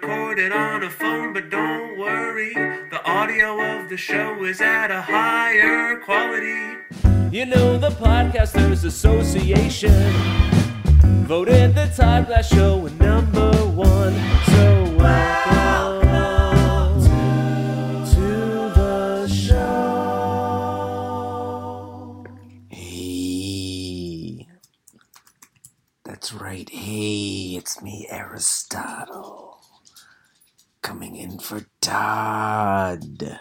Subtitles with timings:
[0.00, 2.52] recorded on a phone, but don't worry.
[2.90, 6.76] The audio of the show is at a higher quality.
[7.30, 10.12] You know, the Podcasters Association
[11.24, 14.12] voted the Todd Glass Show a number one.
[14.44, 16.10] So welcome
[18.12, 18.28] to
[18.74, 20.16] the show.
[22.68, 24.46] Hey.
[26.04, 26.68] That's right.
[26.68, 29.45] Hey, it's me, Aristotle.
[30.86, 33.40] Coming in for Todd.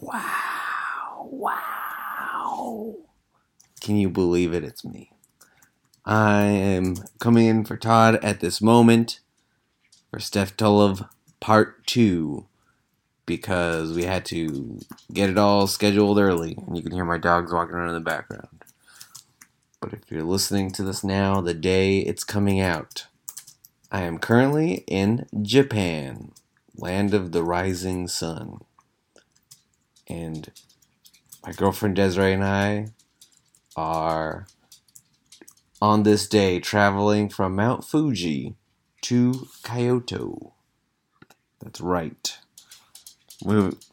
[0.00, 1.28] Wow.
[1.30, 2.96] Wow.
[3.80, 4.64] Can you believe it?
[4.64, 5.12] It's me.
[6.04, 9.20] I am coming in for Todd at this moment
[10.10, 12.44] for Steph Tolev Part 2
[13.24, 14.80] because we had to
[15.12, 16.58] get it all scheduled early.
[16.66, 18.64] And you can hear my dogs walking around in the background.
[19.78, 23.06] But if you're listening to this now, the day it's coming out,
[23.94, 26.32] I am currently in Japan,
[26.76, 28.58] land of the rising sun.
[30.08, 30.50] And
[31.46, 32.88] my girlfriend Desiree and I
[33.76, 34.48] are
[35.80, 38.56] on this day traveling from Mount Fuji
[39.02, 40.54] to Kyoto.
[41.60, 42.36] That's right.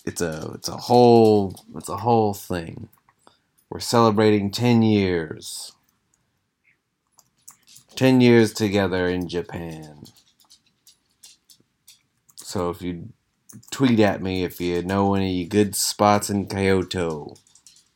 [0.04, 2.90] It's a it's a whole it's a whole thing.
[3.70, 5.74] We're celebrating 10 years.
[8.02, 10.06] 10 years together in Japan.
[12.36, 13.10] So if you
[13.70, 17.36] tweet at me if you know any good spots in Kyoto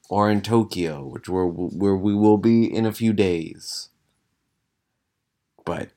[0.07, 3.89] or in Tokyo, which where where we will be in a few days.
[5.65, 5.89] But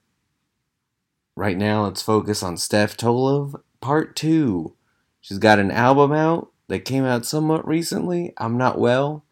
[1.36, 4.74] right now, let's focus on Steph Tolev Part Two.
[5.20, 8.32] She's got an album out that came out somewhat recently.
[8.38, 9.26] I'm not well,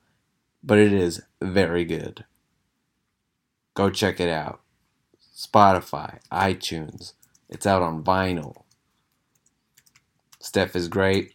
[0.63, 2.27] but it is very good.
[3.73, 4.61] Go check it out.
[5.37, 7.13] Spotify, iTunes.
[7.51, 8.63] It's out on vinyl.
[10.41, 11.35] Steph is great.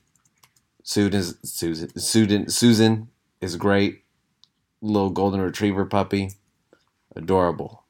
[0.81, 3.09] Susan, Susan, Susan, Susan
[3.41, 4.03] is great.
[4.81, 6.31] Little golden retriever puppy.
[7.15, 7.83] Adorable.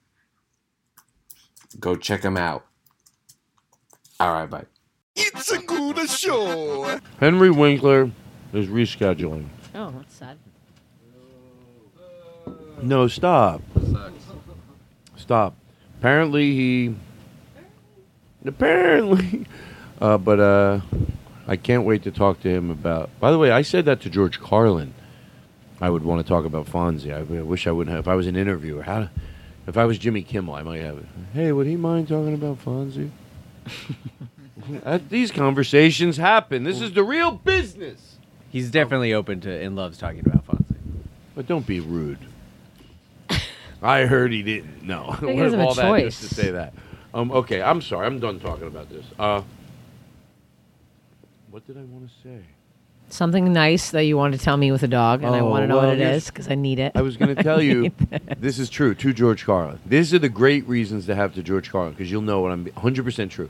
[1.79, 2.65] Go check them out.
[4.19, 4.65] All right, bye.
[5.15, 6.99] It's a good show.
[7.21, 8.11] Henry Winkler
[8.51, 9.47] is rescheduling.
[9.73, 10.37] Oh, that's sad.
[12.81, 13.61] No, stop.
[15.15, 15.55] Stop.
[16.01, 16.95] Apparently he.
[18.43, 19.45] Apparently,
[20.01, 20.81] uh, but uh,
[21.45, 23.11] I can't wait to talk to him about.
[23.19, 24.95] By the way, I said that to George Carlin.
[25.79, 27.13] I would want to talk about Fonzie.
[27.13, 28.05] I, I wish I wouldn't have.
[28.05, 29.09] If I was an interviewer, how?
[29.67, 30.97] If I was Jimmy Kimmel, I might have.
[30.97, 31.05] it.
[31.35, 33.11] Hey, would he mind talking about Fonzie?
[35.09, 36.63] These conversations happen.
[36.63, 38.17] This is the real business.
[38.49, 40.75] He's definitely open to and loves talking about Fonzie.
[41.35, 42.17] But don't be rude.
[43.81, 44.83] I heard he didn't.
[44.83, 46.73] No, think What doesn't if have a all that is to say that.
[47.13, 48.05] Um, okay, I'm sorry.
[48.05, 49.05] I'm done talking about this.
[49.17, 49.41] Uh,
[51.49, 52.39] what did I want to say?
[53.09, 55.63] Something nice that you want to tell me with a dog, and I Oh, want
[55.63, 56.93] to know well, what it is because I need it.
[56.95, 57.91] I was going to tell you,
[58.37, 59.79] this is true to George Carlin.
[59.85, 62.65] These are the great reasons to have to George Carlin because you'll know what I'm
[62.67, 63.49] 100% true.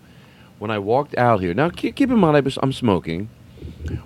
[0.58, 3.30] When I walked out here, now keep, keep in mind I was, I'm smoking.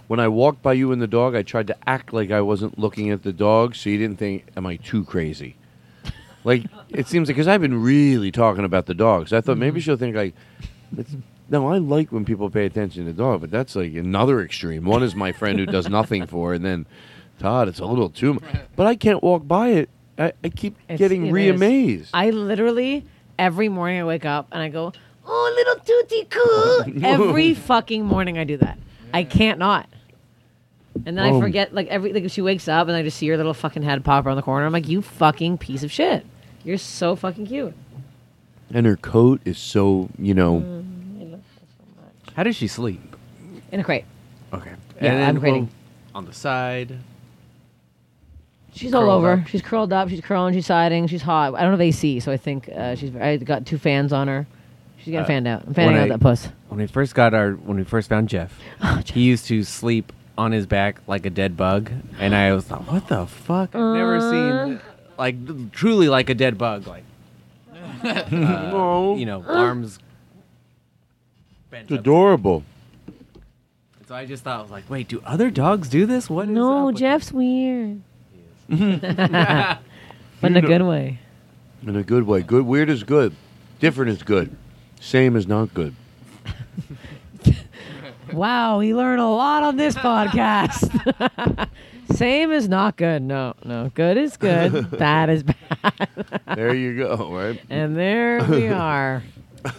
[0.07, 2.77] When I walked by you and the dog, I tried to act like I wasn't
[2.77, 5.55] looking at the dog so you didn't think, am I too crazy?
[6.45, 9.33] Like, it seems like, because I've been really talking about the dogs.
[9.33, 10.33] I thought maybe she'll think, like,
[10.97, 11.13] it's,
[11.49, 14.85] no, I like when people pay attention to the dog, but that's like another extreme.
[14.85, 16.85] One is my friend who does nothing for, it, and then
[17.39, 18.43] Todd, it's a little too much.
[18.75, 19.89] But I can't walk by it.
[20.17, 22.11] I, I keep It's- getting it re-amazed.
[22.13, 23.05] I literally
[23.37, 24.93] every morning I wake up and I go,
[25.27, 28.77] "Oh, little tutti coo." every fucking morning I do that.
[29.13, 29.89] I can't not.
[31.05, 33.17] And then I Um, forget, like every like if she wakes up and I just
[33.17, 34.65] see her little fucking head pop around the corner.
[34.65, 36.25] I'm like, "You fucking piece of shit!
[36.65, 37.73] You're so fucking cute."
[38.73, 41.39] and her coat is so, you know, Mm.
[42.35, 43.15] How does she sleep?
[43.71, 44.03] In a crate.
[44.51, 44.71] Okay.
[45.01, 45.69] Yeah, and then, I'm crating.
[46.13, 46.97] on the side.
[48.73, 49.33] She's all over.
[49.33, 49.47] up.
[49.47, 50.09] She's curled up.
[50.09, 50.53] She's curling.
[50.53, 51.07] She's siding.
[51.07, 51.53] She's hot.
[51.55, 53.15] I don't have AC, so I think uh, she's.
[53.15, 54.45] I got two fans on her.
[54.97, 55.63] She's getting Uh, fanned out.
[55.67, 56.49] I'm fanning out I- that puss.
[56.67, 60.11] When we first got our, when we first found Jeff, Oh, he used to sleep
[60.37, 61.89] on his back like a dead bug,
[62.19, 63.73] and I was like, "What the fuck?
[63.75, 64.31] I've never Uh.
[64.31, 64.81] seen
[65.17, 67.03] like truly like a dead bug, like
[68.03, 69.99] uh, you know, arms."
[71.69, 71.99] bent it's up.
[71.99, 72.63] adorable.
[74.07, 76.29] So I just thought, I was like, "Wait, do other dogs do this?
[76.29, 78.01] What is No, up with Jeff's weird.
[78.69, 78.77] but
[80.43, 81.19] in a good way.
[81.85, 82.41] In a good way.
[82.41, 83.35] Good, weird is good.
[83.79, 84.55] Different is good.
[84.99, 85.95] Same is not good.
[88.33, 91.69] Wow, we learn a lot on this podcast.
[92.15, 93.21] Same is not good.
[93.21, 93.91] No, no.
[93.93, 94.89] Good is good.
[94.97, 95.55] Bad is bad.
[96.55, 97.59] There you go, right?
[97.69, 99.23] and there we are.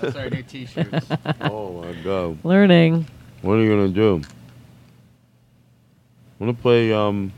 [0.00, 1.06] That's our new T-shirts.
[1.42, 2.38] oh my god.
[2.44, 3.06] Learning.
[3.42, 4.22] What are you gonna do?
[6.38, 7.32] Wanna play um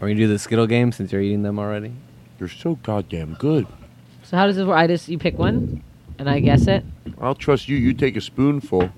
[0.00, 1.92] Are we gonna do the Skittle game since you're eating them already?
[2.38, 3.66] you're so goddamn good.
[4.24, 4.76] So how does this work?
[4.76, 5.82] I just you pick one
[6.18, 6.84] and I guess it.
[7.20, 7.76] I'll trust you.
[7.76, 8.90] You take a spoonful.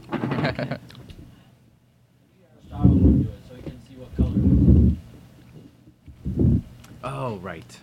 [7.03, 7.79] Oh, right.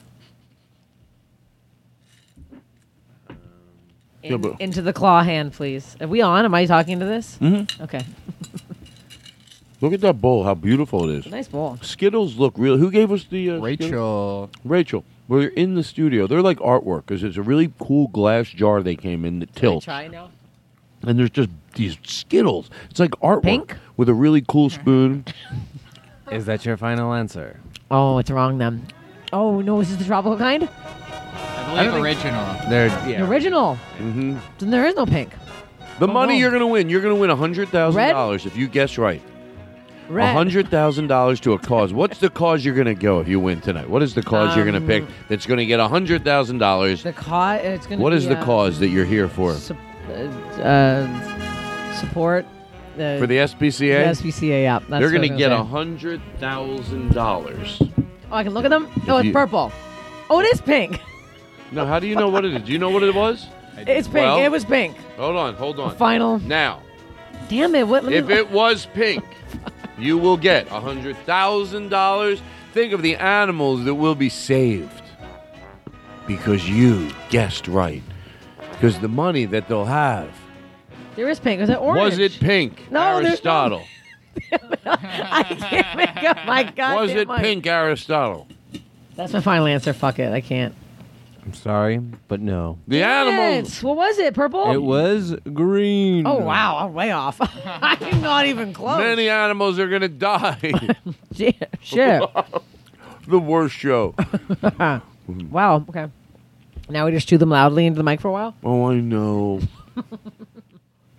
[4.23, 5.95] Yeah, In- but- into the claw hand, please.
[5.99, 6.45] Are we on?
[6.45, 7.37] Am I talking to this?
[7.41, 7.81] Mhm.
[7.81, 8.05] Okay.
[9.81, 10.43] Look at that bowl.
[10.43, 11.31] How beautiful it is.
[11.31, 11.79] Nice bowl.
[11.81, 12.77] Skittles look real.
[12.77, 13.63] Who gave us the uh, Skittles?
[13.89, 14.49] Rachel.
[14.63, 15.03] Rachel.
[15.27, 16.27] We're in the studio.
[16.27, 19.57] They're like artwork because it's a really cool glass jar they came in that Can
[19.57, 19.85] I tilts.
[19.85, 20.29] try now?
[21.01, 22.69] And there's just these Skittles.
[22.91, 23.75] It's like artwork Pink?
[23.97, 25.25] with a really cool spoon.
[26.31, 27.59] Is that your final answer?
[27.91, 28.87] Oh, it's wrong then.
[29.33, 30.67] Oh no, is this the tropical kind?
[30.67, 32.55] I believe original.
[32.69, 33.27] They're The yeah.
[33.29, 33.75] original.
[33.75, 35.31] hmm Then there is no pink.
[35.99, 36.39] The Oh, money no.
[36.39, 36.89] you're going to win.
[36.89, 39.21] You're going to win hundred thousand dollars if you guess right.
[40.09, 40.33] Red.
[40.33, 41.93] hundred thousand dollars to a cause.
[41.93, 43.89] What's the cause you're going to go if you win tonight?
[43.89, 46.57] What is the cause you're going to pick Um, that's going to get hundred thousand
[46.57, 47.03] dollars?
[47.03, 47.61] The cause.
[47.63, 48.01] It's gonna.
[48.01, 49.53] What be, is the uh, cause that you're here for?
[49.53, 49.77] sup-
[50.09, 52.45] uh, uh, support
[52.97, 54.15] the For the SPCA?
[54.15, 54.63] The SPCA.
[54.63, 57.81] Yeah, that's They're going to get a hundred thousand dollars.
[58.31, 58.87] Oh, I can look at them.
[59.07, 59.71] Oh, it's you- purple.
[60.29, 60.99] Oh, it is pink.
[61.71, 62.61] No, how do you know what it is?
[62.63, 63.47] Do you know what it was?
[63.77, 64.15] It's pink.
[64.25, 64.97] Well- it was pink.
[65.17, 65.95] Hold on, hold on.
[65.95, 66.39] Final.
[66.39, 66.81] Now,
[67.49, 67.87] Damn it!
[67.87, 68.03] What?
[68.03, 69.23] let me- if it was pink,
[69.97, 72.41] you will get a hundred thousand dollars.
[72.73, 75.01] Think of the animals that will be saved
[76.25, 78.01] because you guessed right.
[78.71, 80.29] Because the money that they'll have
[81.15, 81.61] there is pink.
[81.61, 82.11] Was it orange?
[82.11, 82.91] was it pink?
[82.91, 83.83] No, Aristotle.
[84.85, 87.01] I can't make up my god.
[87.01, 88.47] was it pink, Aristotle?
[89.15, 89.93] That's my final answer.
[89.93, 90.31] Fuck it.
[90.31, 90.73] I can't.
[91.43, 92.77] I'm sorry, but no.
[92.87, 93.81] The animals.
[93.81, 94.33] What was it?
[94.33, 94.71] Purple.
[94.71, 96.27] It was green.
[96.27, 97.39] Oh wow, I'm way off.
[97.65, 98.99] I'm not even close.
[98.99, 100.59] Many animals are gonna die.
[101.35, 101.69] Shit.
[101.81, 102.23] Shit.
[103.27, 104.13] the worst show.
[105.27, 105.83] wow.
[105.89, 106.07] Okay.
[106.89, 108.55] Now we just chew them loudly into the mic for a while.
[108.63, 109.61] Oh, I know.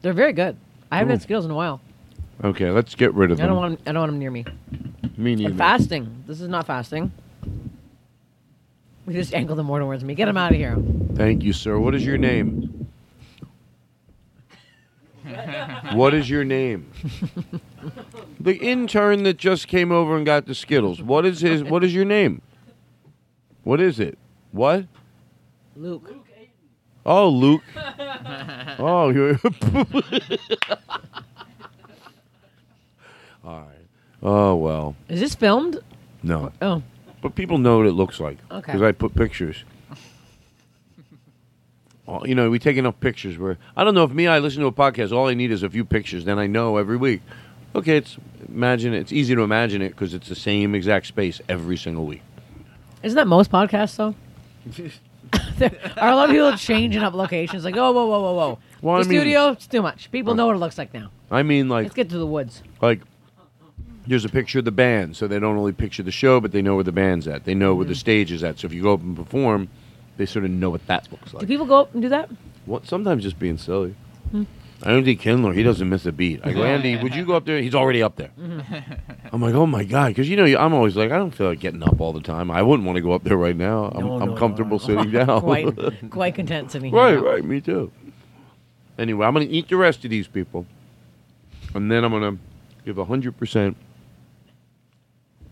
[0.03, 0.57] They're very good.
[0.91, 1.15] I haven't Cool.
[1.17, 1.81] had Skittles in a while.
[2.45, 3.51] Okay, let's get rid of I them.
[3.51, 4.45] don't want 'em- I don't want them near me.
[5.17, 5.51] Me neither.
[5.51, 6.25] I'm fasting.
[6.27, 7.13] This is not fasting.
[9.07, 10.15] We just angled them more towards me.
[10.15, 10.77] Get them out of here.
[11.15, 11.79] Thank you, sir.
[11.79, 12.87] What is your name?
[15.93, 16.91] What is your name?
[18.41, 21.01] the intern that just came over and got the Skittles.
[21.01, 21.63] What is his?
[21.63, 22.43] What is your name?
[23.63, 24.19] What is it?
[24.51, 24.87] What?
[25.77, 26.22] Luke.
[27.05, 27.63] Oh, Luke.
[28.79, 29.39] Oh, you're.
[33.45, 33.69] All right.
[34.23, 34.97] Oh well.
[35.09, 35.79] Is this filmed?
[36.23, 36.53] No.
[36.63, 36.83] Oh.
[37.21, 38.39] But people know what it looks like.
[38.51, 38.61] Okay.
[38.73, 39.65] Because I put pictures.
[42.09, 44.61] Oh, you know, we take enough pictures where I don't know if me I listen
[44.63, 45.13] to a podcast.
[45.13, 47.23] All I need is a few pictures, then I know every week.
[47.77, 48.17] Okay, it's
[48.49, 52.23] imagine it's easy to imagine it because it's the same exact space every single week.
[53.05, 54.17] Isn't that most podcasts though?
[55.59, 57.65] There are a lot of people changing up locations.
[57.65, 58.59] Like, oh, whoa, whoa, whoa, whoa.
[58.81, 60.11] Well, the I mean- studio, it's too much.
[60.11, 61.11] People know what it looks like now.
[61.31, 62.63] I mean, like Let's get to the woods.
[62.81, 63.01] like
[64.07, 66.61] there's a picture of the band, so they don't only picture the show, but they
[66.61, 67.45] know where the band's at.
[67.45, 67.91] They know where Mm-hmm.
[67.91, 68.59] the stage is at.
[68.59, 69.69] So if you go up and perform,
[70.17, 71.33] they sort of know what that looks like.
[71.33, 71.49] Do like.
[71.49, 72.29] people go up and do that?
[72.67, 72.87] What?
[72.87, 73.95] Sometimes just being silly.
[74.83, 74.91] Hmm.
[74.91, 76.41] Andy Kindler, he doesn't miss a beat.
[76.45, 77.61] I go, Andy, would you go up there?
[77.61, 78.31] He's already up there.
[79.33, 81.61] I'm like, oh my god, because you know, I'm always like, I don't feel like
[81.61, 82.51] getting up all the time.
[82.51, 83.93] I wouldn't want to go up there right now.
[83.95, 85.41] I'm, No, I'm no, comfortable sitting down.
[85.41, 86.99] quite, quite content sitting here.
[87.01, 87.91] right, right, me too.
[88.99, 90.67] Anyway, I'm gonna eat the rest of these people,
[91.75, 92.37] and then I'm gonna
[92.85, 93.77] give hundred percent.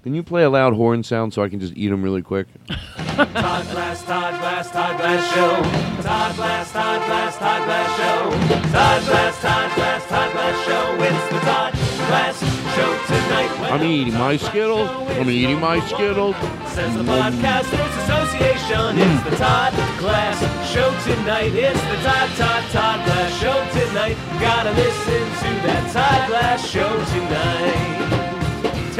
[0.03, 2.47] Can you play a loud horn sound so I can just eat them really quick?
[2.69, 6.03] Todd Glass, Todd Glass, Todd Glass Show.
[6.03, 8.31] Todd Glass, Todd Glass, Todd Glass Show.
[8.73, 11.05] Todd Glass, Todd Glass, Todd Glass Show.
[11.05, 11.73] It's the Todd
[12.09, 12.41] Glass
[12.75, 13.71] Show tonight.
[13.73, 14.89] I'm eating my Skittles.
[14.89, 16.35] I'm eating my Skittles.
[16.73, 18.97] Says the Podcasters Association.
[18.97, 20.41] It's the Todd Glass
[20.73, 21.53] Show tonight.
[21.55, 24.17] It's the Todd, Todd, Todd Glass Show tonight.
[24.41, 28.20] Gotta listen to that Todd Glass Show tonight.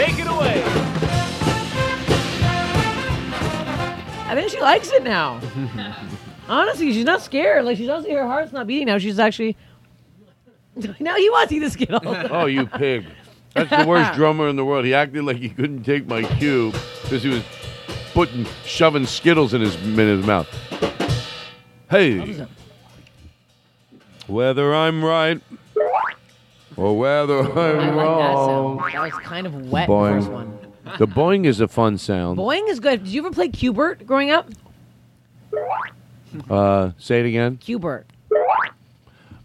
[0.07, 0.63] Take it away.
[4.25, 5.43] I think she likes it now.
[6.49, 7.67] Honestly, she's not scared.
[7.67, 8.97] Like she's honestly, her heart's not beating now.
[8.97, 9.59] She's actually.
[11.01, 12.03] now he wants to eat the Skittles.
[12.31, 13.05] Oh, you pig.
[13.53, 14.87] That's the worst drummer in the world.
[14.87, 17.43] He acted like he couldn't take my cue because he was
[18.15, 20.49] putting, shoving Skittles in his, in his mouth.
[21.91, 22.47] Hey,
[24.27, 25.43] whether I'm right
[26.77, 28.77] or whether I I'm like that wrong.
[28.93, 29.89] That was kind of wet.
[29.89, 30.15] Boing.
[30.17, 30.59] The first one.
[30.99, 32.39] The boing is a fun sound.
[32.39, 33.05] Boing is good.
[33.05, 34.49] Did you ever play Qbert growing up?
[36.49, 37.59] Uh, say it again.
[37.59, 38.05] Qbert.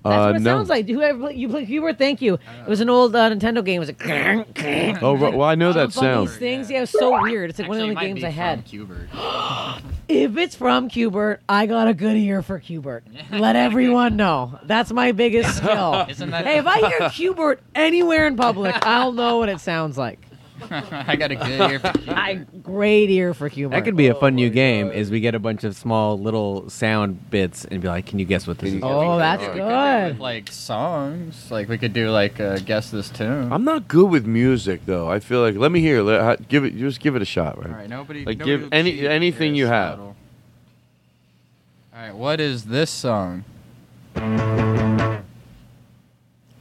[0.06, 0.58] That's Uh, what it no.
[0.58, 0.88] sounds like.
[0.88, 2.36] Whoever play, you play Qbert, thank you.
[2.36, 3.82] It was an old uh, Nintendo game.
[3.82, 5.04] It was like.
[5.04, 6.30] Oh, ri- well, I know that Some funny sound.
[6.40, 6.70] things.
[6.70, 7.50] Yeah, it was so weird.
[7.50, 8.66] It's like one of the only it might games be I from had.
[8.68, 9.82] Qbert.
[10.08, 13.02] If it's from Qbert, I got a good ear for Qbert.
[13.32, 14.60] Let everyone know.
[14.64, 16.06] That's my biggest skill.
[16.08, 19.98] Isn't that- hey, if I hear Qbert anywhere in public, I'll know what it sounds
[19.98, 20.20] like.
[20.72, 22.14] I got a good ear for Qbert.
[22.14, 22.34] I
[22.64, 23.72] great ear for Qbert.
[23.72, 24.90] That could be a fun new game.
[24.92, 28.26] Is we get a bunch of small little sound bits and be like, "Can you
[28.26, 30.20] guess what this is?" Oh, that's We could do it good.
[30.20, 33.52] like songs, like we could do like uh, guess this tune.
[33.52, 35.10] I'm not good with music though.
[35.10, 36.02] I feel like let me hear.
[36.02, 36.78] Let, ha- give it.
[36.78, 37.68] Just give it a shot, right?
[37.70, 38.24] All right, nobody.
[38.26, 39.06] Like nobody give will any cheat.
[39.06, 39.96] anything you have.
[39.96, 40.16] Scuttle.
[41.94, 43.44] All right, what is this song?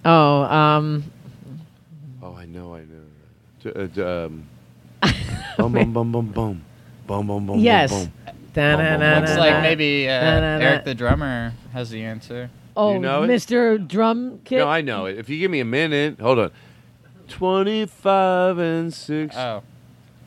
[0.04, 1.04] Oh, um,
[2.22, 2.86] Oh, I know, I know.
[2.86, 4.47] T- uh, d- um,
[5.59, 6.64] bum bum bum bum bum,
[7.06, 7.59] bum bum bum.
[7.59, 7.90] yes.
[7.92, 8.12] Bum,
[8.54, 9.18] Da-na-na-na-na.
[9.21, 10.64] Looks like maybe uh, Da-na-na.
[10.64, 12.50] Eric the drummer has the answer.
[12.76, 13.28] Oh, You know it?
[13.28, 13.85] Mr.
[13.87, 14.40] Drum.
[14.44, 14.59] Kit.
[14.59, 15.18] No, I know it.
[15.18, 16.50] If you give me a minute, hold on.
[17.28, 19.35] Twenty-five and six.
[19.37, 19.62] Oh,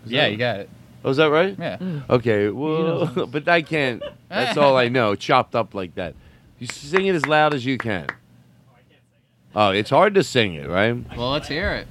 [0.05, 0.69] Is yeah, that- you got it.
[1.05, 1.55] Oh, is that right?
[1.57, 1.77] Yeah.
[2.09, 2.49] Okay.
[2.49, 4.03] Well, but I can't.
[4.29, 5.15] That's all I know.
[5.15, 6.15] Chopped up like that.
[6.59, 8.07] You sing it as loud as you can.
[8.09, 9.55] Oh, I can't sing it.
[9.55, 10.95] Oh, it's hard to sing it, right?
[11.15, 11.87] Well, let's hear it.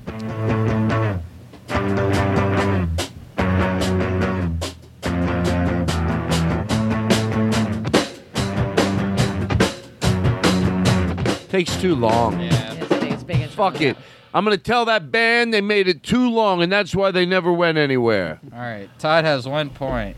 [11.49, 12.39] Takes too long.
[12.41, 12.73] Yeah.
[12.75, 13.97] It's big, it's big, it's Fuck it.
[14.35, 17.51] I'm gonna tell that band they made it too long, and that's why they never
[17.51, 18.39] went anywhere.
[18.53, 20.17] All right, Todd has one point.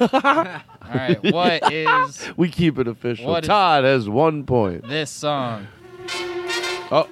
[0.00, 0.10] All
[0.92, 3.40] right, what is We keep it official.
[3.42, 4.88] Todd has one point.
[4.88, 5.68] this song?
[6.90, 7.08] Oh,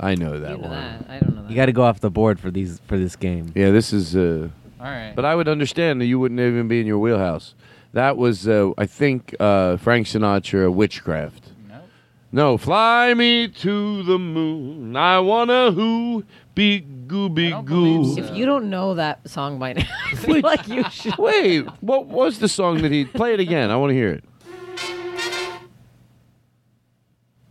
[0.00, 0.70] I know You that know one.
[0.70, 1.06] that.
[1.08, 1.50] I don't know that.
[1.50, 3.52] You got to go off the board for these for this game.
[3.54, 4.14] Yeah, this is.
[4.16, 4.48] Uh,
[4.80, 5.12] All right.
[5.16, 7.54] but I would understand that you wouldn't even be in your wheelhouse.
[7.94, 11.82] That was, uh, I think, uh, Frank Sinatra, "Witchcraft." Nope.
[12.30, 14.94] No, fly me to the moon.
[14.94, 18.02] I wanna who be gooby don't goo.
[18.02, 21.16] believe If you don't know that song by now, I feel like you should.
[21.16, 23.70] Wait, what was the song that he play it again?
[23.70, 24.24] I want to hear it.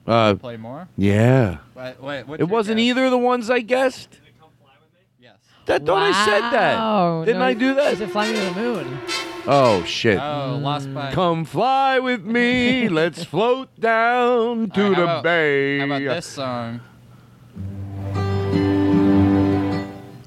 [0.07, 0.87] Uh, Play more.
[0.97, 1.57] yeah.
[1.75, 2.83] Wait, wait, what's It your wasn't guess?
[2.85, 4.19] either of the ones I guessed.
[5.21, 5.33] Yes.
[5.65, 6.51] That thought I said Wow.
[7.19, 7.25] that.
[7.25, 7.97] Didn't No, I do She that?
[7.97, 8.99] said "Fly Me to the Moon."
[9.49, 10.17] Oh shit!
[10.19, 11.11] Oh, lost by.
[11.11, 12.87] Come fly with me.
[13.01, 15.79] Let's float down to All right, the about- bay.
[15.79, 16.81] How about this song?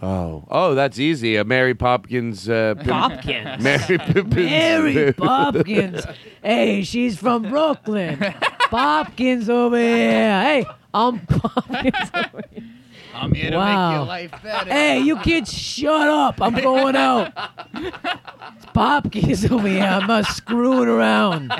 [0.02, 1.36] Oh, oh, that's easy.
[1.36, 2.48] A Mary Popkins.
[2.48, 3.60] Uh, pimp- Popkins.
[3.62, 4.34] Mary Pippins.
[4.34, 6.06] Mary Popkins.
[6.42, 8.34] Hey, she's from Brooklyn.
[8.70, 10.42] Popkins over here.
[10.42, 12.64] Hey, I'm Popkins over here.
[13.12, 13.90] I'm here to Wow.
[13.90, 14.70] make your life better.
[14.70, 16.40] Hey, you kids, shut up.
[16.40, 17.32] I'm going out.
[17.74, 19.82] It's Popkins over here.
[19.82, 21.50] I'm not screwing around.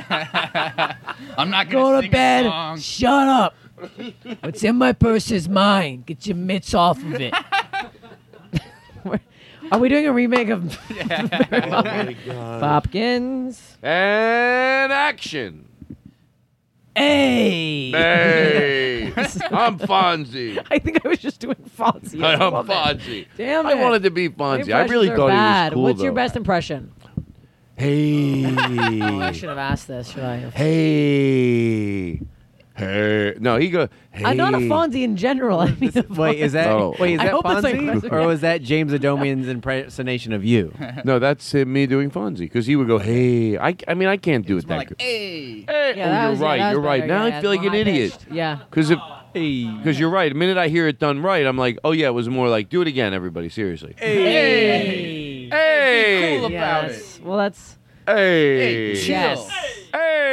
[1.37, 2.81] I'm not gonna Go to sing bed.
[2.81, 3.55] Shut up.
[4.41, 6.05] What's in my purse is mine.
[6.07, 7.35] Get your mitts off of it.
[9.73, 12.61] Are we doing a remake of Mary Popkins?
[12.61, 13.77] Popkins?
[13.83, 15.67] And action.
[16.97, 17.91] Hey.
[17.91, 19.07] Hey,
[19.51, 20.65] I'm Fonzie.
[20.71, 22.17] I think I was just doing Fonzie.
[22.25, 22.73] I'm I love it.
[22.73, 23.27] Fonzie.
[23.37, 24.75] Damn I wanted to be My Fonzie.
[24.75, 25.73] I really impressions are thought bad.
[25.73, 25.83] he was cool.
[25.85, 26.17] What's your though.
[26.17, 26.93] best impression?
[27.77, 28.45] Hey.
[29.03, 30.09] Oh, I should have asked this.
[30.11, 30.37] Should I?
[30.37, 30.55] have?
[30.55, 32.21] Hey.
[32.81, 33.35] Hey.
[33.39, 33.89] No, he go.
[34.11, 34.25] Hey.
[34.25, 35.61] I'm not a Fonzie in general.
[35.61, 36.95] I mean, Wait, is that Oh.
[36.99, 37.15] wait?
[37.15, 40.73] Is I that hope like Fonzie, or was that James Adomian's impersonation of you?
[41.05, 44.17] No, that's uh, me doing Fonzie because he would go, "Hey." I, I mean, I
[44.17, 45.01] can't do it More that like, good.
[45.01, 45.61] hey.
[45.63, 45.95] Hey.
[45.97, 46.59] Yeah, oh, that you're was- right.
[46.59, 47.07] that was you're right.
[47.07, 48.33] Now Yeah, I feel like an idiot high-pitched.
[48.33, 48.59] Yeah.
[48.71, 48.99] because if
[49.33, 50.29] because you're right.
[50.33, 52.69] The minute I hear it done right, I'm like, "Oh yeah, it was more like
[52.69, 53.49] do it again, everybody.
[53.49, 55.49] Seriously." Hey.
[55.51, 56.37] Hey.
[56.39, 57.21] Cool about Yes.
[57.23, 58.95] Well, that's Hey.
[58.97, 59.09] Chill.
[59.09, 59.49] yes.
[59.49, 59.80] Hey.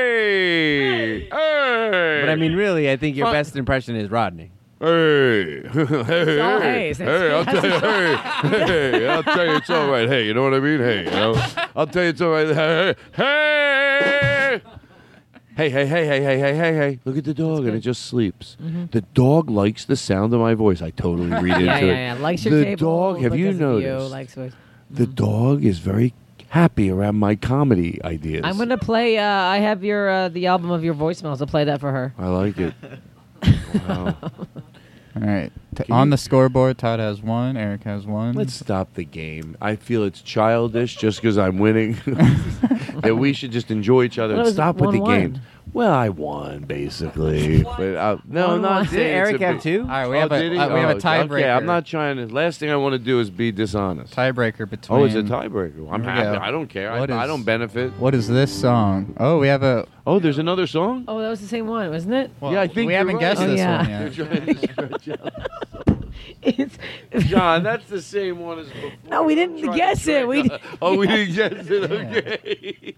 [0.08, 1.28] Hey.
[1.30, 4.52] But I mean, really, I think your Fon- best impression is Rodney.
[4.80, 6.98] Hey, hey, hey, all hey, Hayes.
[7.00, 10.08] hey, I'll tell you, hey, hey, I'll tell you it's all right.
[10.08, 10.80] Hey, you know what I mean?
[10.80, 11.34] Hey, you know,
[11.76, 12.96] I'll tell you it's all right.
[13.16, 14.62] Hey,
[15.56, 17.00] hey, hey, hey, hey, hey, hey, hey, hey, hey.
[17.06, 18.56] Look at the dog, and it just sleeps.
[18.62, 18.86] Mm-hmm.
[18.92, 20.84] The dog likes the sound of my voice.
[20.84, 21.88] I totally read into Yeah, it.
[21.88, 22.22] yeah, yeah.
[22.22, 23.14] Likes your the table.
[23.14, 23.22] dog.
[23.24, 24.12] Have you because of noticed?
[24.12, 24.54] likes yours.
[24.92, 25.14] the mm-hmm.
[25.14, 26.14] dog is very
[26.50, 28.42] happy around my comedy ideas.
[28.46, 29.18] I'm gonna play.
[29.18, 31.42] Uh, I have your uh, the album of your voicemails.
[31.42, 32.14] I'll play that for her.
[32.18, 32.74] I like it.
[33.88, 34.16] Wow.
[35.16, 35.52] All right.
[35.76, 37.58] T- Can on you- the scoreboard, Todd has one.
[37.58, 38.34] Eric has one.
[38.34, 39.58] Let's stop the game.
[39.62, 41.94] I feel it's childish just because I'm winning.
[43.04, 45.06] that we should just enjoy each other Well, and it stop with the 1-1.
[45.20, 45.42] game.
[45.78, 48.62] Well, I won basically, but uh, no, One-one.
[48.64, 49.82] not Did saying Eric a have big- two?
[49.82, 50.58] All right, we Oh, have a did he?
[50.58, 51.32] uh, we have a Oh, tiebreaker.
[51.34, 52.26] Okay, I'm not trying to.
[52.34, 54.12] Last thing I want to do is be dishonest.
[54.16, 55.00] tiebreaker between.
[55.00, 55.88] Oh, it's a tiebreaker.
[55.92, 56.38] I'm Here we happy.
[56.40, 56.44] go.
[56.44, 56.92] I don't care.
[56.92, 57.94] I, What I is- don't benefit.
[58.00, 59.14] What is this song?
[59.20, 59.86] Oh, we have a.
[60.08, 61.06] Oh, there's another song.
[61.08, 62.32] Oh, that was the same one, wasn't it?
[62.40, 63.22] Well, Yeah, I think we you're haven't right.
[63.22, 63.78] guessed Oh, this yeah.
[63.78, 64.16] one You're yet.
[64.16, 65.34] trying to stretch out.
[66.42, 66.78] It's,
[67.30, 68.92] John, that's the same one as before.
[69.10, 70.28] no, we didn't Trying to guess it.
[70.28, 71.92] We track- Oh, we didn't guess it.
[71.92, 72.96] Okay.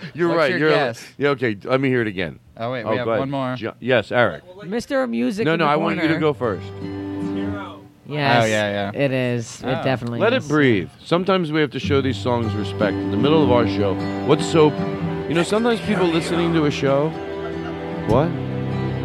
[0.14, 0.50] You're What's right.
[0.50, 1.06] your You're guess?
[1.18, 1.28] yeah.
[1.30, 2.38] Okay, let me hear it again.
[2.56, 3.20] Oh wait, oh, we have go ahead.
[3.20, 3.56] one more.
[3.56, 4.44] Jo- yes, Eric.
[4.58, 5.08] Mr.
[5.08, 5.44] Music.
[5.44, 6.20] No, in no, the I want you to corner.
[6.20, 6.66] go first.
[8.06, 8.42] Yes.
[8.42, 9.02] Oh, yeah, yeah.
[9.04, 9.62] It is.
[9.64, 9.68] Oh.
[9.68, 9.82] It ah.
[9.84, 10.18] definitely.
[10.18, 10.22] Is.
[10.22, 10.44] Let is.
[10.44, 10.90] it breathe.
[11.02, 12.96] Sometimes we have to show these songs respect.
[12.96, 13.94] In the middle of our show,
[14.26, 14.70] what's so?
[15.28, 17.10] You know, sometimes people listening to a show.
[18.08, 18.28] What?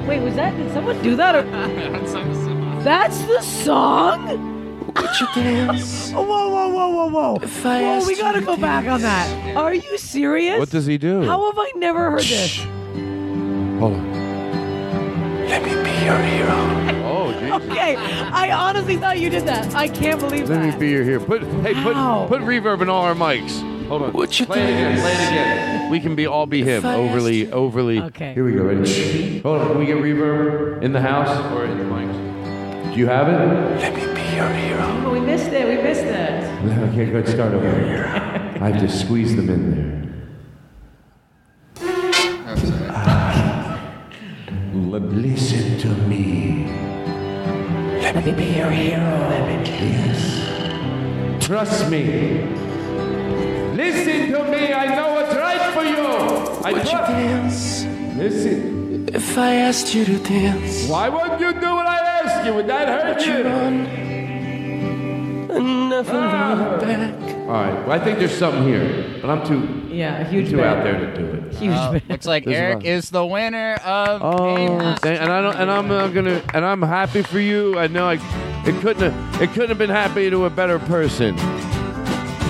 [0.08, 0.56] Wait, was that?
[0.58, 1.36] Did someone do that?
[1.36, 1.44] Or,
[2.84, 4.55] that's the song.
[4.88, 6.12] Would you dance?
[6.14, 7.36] Oh, whoa, whoa, whoa, whoa, whoa!
[7.42, 9.56] If I Whoa, asked we you gotta to go back on that.
[9.58, 10.60] Are you serious?
[10.60, 11.24] What does he do?
[11.24, 12.58] How have I never heard this?
[13.80, 14.12] Hold on.
[15.48, 17.02] Let me be your hero.
[17.08, 17.72] Oh, Jesus.
[17.72, 19.74] Okay, I honestly thought you did that.
[19.76, 20.56] I can't believe that.
[20.56, 20.80] Let me that.
[20.80, 21.24] be your hero.
[21.24, 21.94] Put hey, put
[22.28, 23.62] put reverb in all our mics.
[23.88, 24.14] Hold on.
[24.14, 24.96] Would you Play it again.
[24.96, 25.02] dance?
[25.02, 25.92] Play it again.
[25.92, 26.84] We can be all be him.
[26.86, 28.00] I Overly, asked overly.
[28.02, 28.34] Okay.
[28.34, 28.64] Here we go.
[28.64, 29.40] Ready?
[29.42, 29.68] Hold on.
[29.70, 32.25] Can we get reverb in the house or in the mics?
[32.96, 33.34] Do you have it?
[33.82, 35.04] Let me be your hero.
[35.06, 35.68] Oh, we missed it.
[35.68, 36.46] We missed it.
[36.94, 37.28] Okay, good.
[37.28, 37.68] Start over.
[37.68, 40.02] I have to squeeze them in there.
[42.90, 44.02] Ah,
[44.72, 46.68] listen to me.
[48.02, 49.28] Let me be your hero.
[49.28, 51.46] Let me yes.
[51.46, 52.46] Trust me.
[53.76, 54.72] Listen to me.
[54.72, 55.98] I know what's right for you.
[56.64, 57.12] I Would you trust.
[57.12, 57.86] dance?
[58.16, 58.75] Listen.
[59.08, 60.88] If I asked you to dance.
[60.90, 62.54] Why wouldn't you do what I asked you?
[62.56, 63.44] Would that hurt Would you you?
[63.44, 63.86] run
[65.56, 67.36] and never look back?
[67.46, 67.74] All right.
[67.88, 70.66] Well, I think there's something here, but I'm too Yeah, a huge too bet.
[70.66, 71.54] out there to do it.
[71.56, 72.10] Huge Uh, bet.
[72.10, 72.86] looks like There's Eric lot.
[72.86, 76.66] is the winner of Oh, Game thank- and I don't, and I'm uh, gonna, and
[76.66, 77.78] I'm happy for you.
[77.80, 78.14] I know I,
[78.66, 81.36] it couldn't, have, it couldn't have been happy to a better person.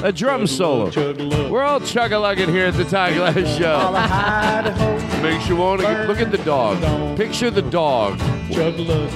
[0.05, 0.91] A drum solo.
[1.49, 3.91] We're all chug-a-lugging here at the Todd Glass Show.
[5.23, 7.17] Makes you want to look at the dog.
[7.17, 8.19] Picture the dog.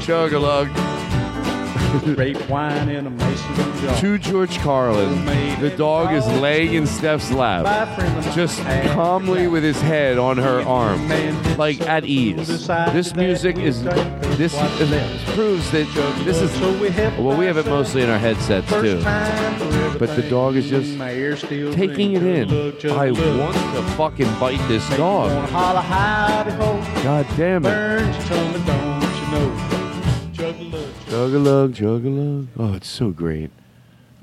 [0.01, 0.69] Chug-a-lug.
[2.15, 3.95] Great wine in a mason jar.
[3.97, 5.25] To George Carlin.
[5.59, 7.65] The dog is laying in Steph's lap,
[8.35, 8.61] just
[8.93, 11.07] calmly with his head on her arm,
[11.57, 12.67] like at ease.
[12.67, 15.87] This music is This, this proves that
[16.23, 19.01] this is well, we have it mostly in our headsets too.
[19.97, 20.97] But the dog is just
[21.75, 22.49] taking it in.
[22.91, 25.31] I want to fucking bite this dog.
[27.03, 29.78] God damn it.
[31.19, 32.47] Chug-a-lug, chug-a-lug.
[32.57, 33.51] Oh, it's so great.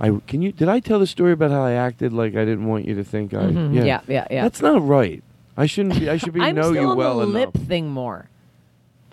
[0.00, 2.64] I can you did I tell the story about how I acted like I didn't
[2.66, 3.74] want you to think I Mhm.
[3.74, 4.42] Yeah, yeah, yeah.
[4.44, 5.22] That's not right.
[5.58, 7.54] I shouldn't be I should be I'm know still you on well the enough.
[7.54, 8.30] lip thing more.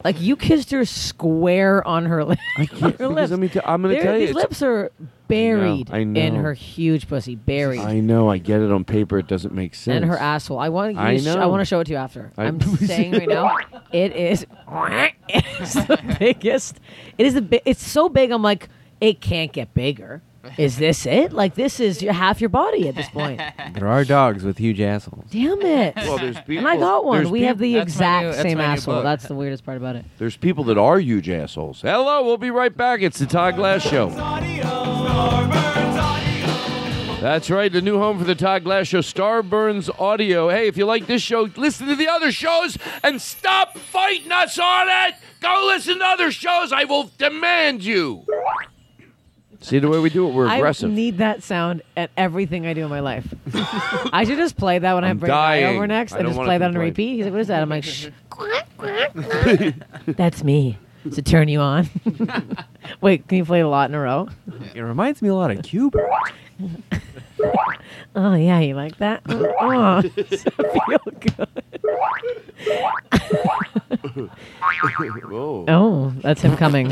[0.03, 3.31] Like you kissed her square on her, li- I can't, her because lips.
[3.31, 4.91] let me tell- I'm gonna They're- tell you, These lips are
[5.33, 6.19] buried I know.
[6.21, 7.79] in her huge pussy, buried.
[7.81, 9.95] I know, I get it on paper, it doesn't make sense.
[10.01, 10.59] and her asshole.
[10.59, 11.29] I want I to.
[11.31, 11.49] I know.
[11.49, 12.31] want to show it to you after.
[12.37, 13.57] I- I'm saying right now,
[13.91, 14.45] it is.
[15.29, 16.79] It's the biggest.
[17.17, 17.41] It is the.
[17.41, 18.31] Bi- it's so big.
[18.31, 18.69] I'm like,
[18.99, 20.21] it can't get bigger.
[20.57, 21.31] Is this it?
[21.31, 23.39] Like this is your, half your body at this point.
[23.75, 25.23] There are dogs with huge assholes.
[25.31, 25.95] Damn it!
[25.95, 27.19] Well, there's and I got one.
[27.19, 28.95] there's We have the That's my exact new- that's same my new asshole.
[28.95, 29.03] book.
[29.05, 30.03] That's the weirdest part about it.
[30.17, 31.81] There's people that are huge assholes.
[31.81, 33.01] Hello, we'll be right back.
[33.01, 34.09] It's the Todd Glass Show.
[37.23, 40.49] That's right, the new home for the Todd Glass Show, Starburns Audio.
[40.49, 44.59] Hey, if you like this show, listen to the other shows and stop fighting us
[44.59, 45.15] on it.
[45.39, 46.73] Go listen to other shows.
[46.73, 48.25] I will demand you.
[49.61, 50.33] See the way we do it?
[50.33, 50.91] We're aggressive.
[50.91, 53.33] I need that sound at everything I do in my life.
[54.11, 56.37] I should just play that when i I'm bring Guy over next I and just
[56.37, 57.15] play that on repeat.
[57.15, 58.09] He's like, "What is that?" I'm like, "Shh."
[60.07, 60.77] That's me.
[61.11, 61.89] To turn you on.
[63.01, 64.29] Wait, can you play a lot in a row?
[64.73, 65.99] It reminds me a lot of Cuba.
[68.15, 69.21] Oh yeah, you like that?
[69.27, 71.47] Oh, does that feel good.
[75.31, 75.65] Whoa.
[75.67, 76.89] Oh, that's him coming.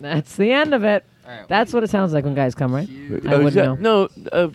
[0.00, 1.04] That's the end of it.
[1.48, 2.88] That's what it sounds like when guys come, right?
[2.88, 4.08] I Oh, wouldn't that- know.
[4.08, 4.48] No, uh,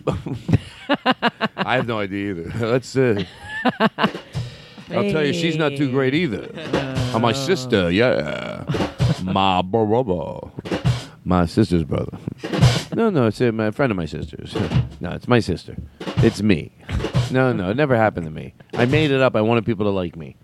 [1.56, 2.66] I have no idea either.
[2.66, 2.94] Let's.
[2.96, 3.24] Uh,
[4.90, 6.48] I'll tell you, she's not too great either.
[7.12, 8.64] Uh, my sister, yeah,
[9.22, 10.50] my brother,
[11.24, 12.16] my sister's brother.
[12.94, 14.54] No, no, it's a my friend of my sister's.
[15.00, 15.76] No, it's my sister.
[16.18, 16.72] It's me.
[17.30, 18.54] No, no, it never happened to me.
[18.74, 19.34] I made it up.
[19.36, 20.36] I wanted people to like me.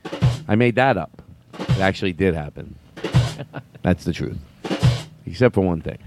[0.48, 1.22] I made that up.
[1.58, 2.76] It actually did happen.
[3.82, 4.38] That's the truth.
[5.24, 5.98] Except for one thing.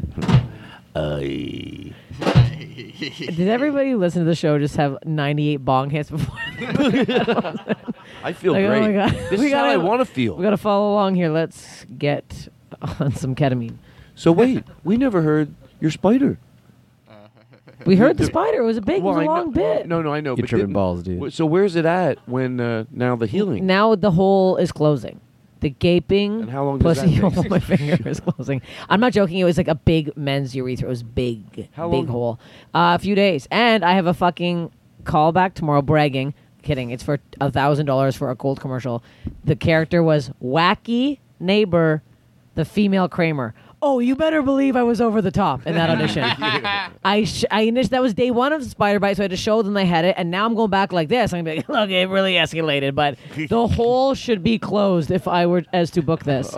[0.95, 1.93] I.
[2.98, 6.38] Did everybody listen to the show just have 98 bong hits before?
[8.26, 8.78] I feel Like, great.
[8.80, 9.12] Oh my God.
[9.30, 10.36] This we is how gotta, I want to feel.
[10.36, 11.30] We got to follow along here.
[11.30, 12.48] Let's get
[13.00, 13.78] on some ketamine.
[14.16, 16.38] So wait, we never heard your spider.
[17.86, 18.62] We heard the spider.
[18.62, 19.88] It was a big, Well, it was I a know- long bit.
[19.88, 20.32] No, no, I know.
[20.36, 21.34] You but tripping balls, dude.
[21.34, 23.66] So where's it at when uh, now the healing?
[23.68, 25.20] Now the hole is closing.
[25.60, 28.62] The gaping And how long does pussy that hole my finger is closing.
[28.90, 29.38] I'm not joking.
[29.40, 30.88] It was like a big men's urethra.
[30.88, 32.08] It was big, How big long?
[32.08, 32.40] hole.
[32.74, 34.72] Uh, a few days, and I have a fucking
[35.04, 35.82] callback tomorrow.
[35.82, 36.34] Bragging,
[36.65, 36.89] kidding.
[36.91, 39.04] It's for a thousand dollars for a gold commercial.
[39.45, 42.04] The character was wacky neighbor,
[42.56, 43.54] the female Kramer.
[43.82, 46.23] Oh, you better believe I was over the top in that audition.
[47.04, 49.38] I sh- I init- that was day one of Spider Bite, so I had to
[49.38, 51.34] show them they had it, and now I'm going back like this.
[51.34, 55.28] I'm gonna be like, look, it really escalated, but the hole should be closed if
[55.28, 56.56] I were as to book this.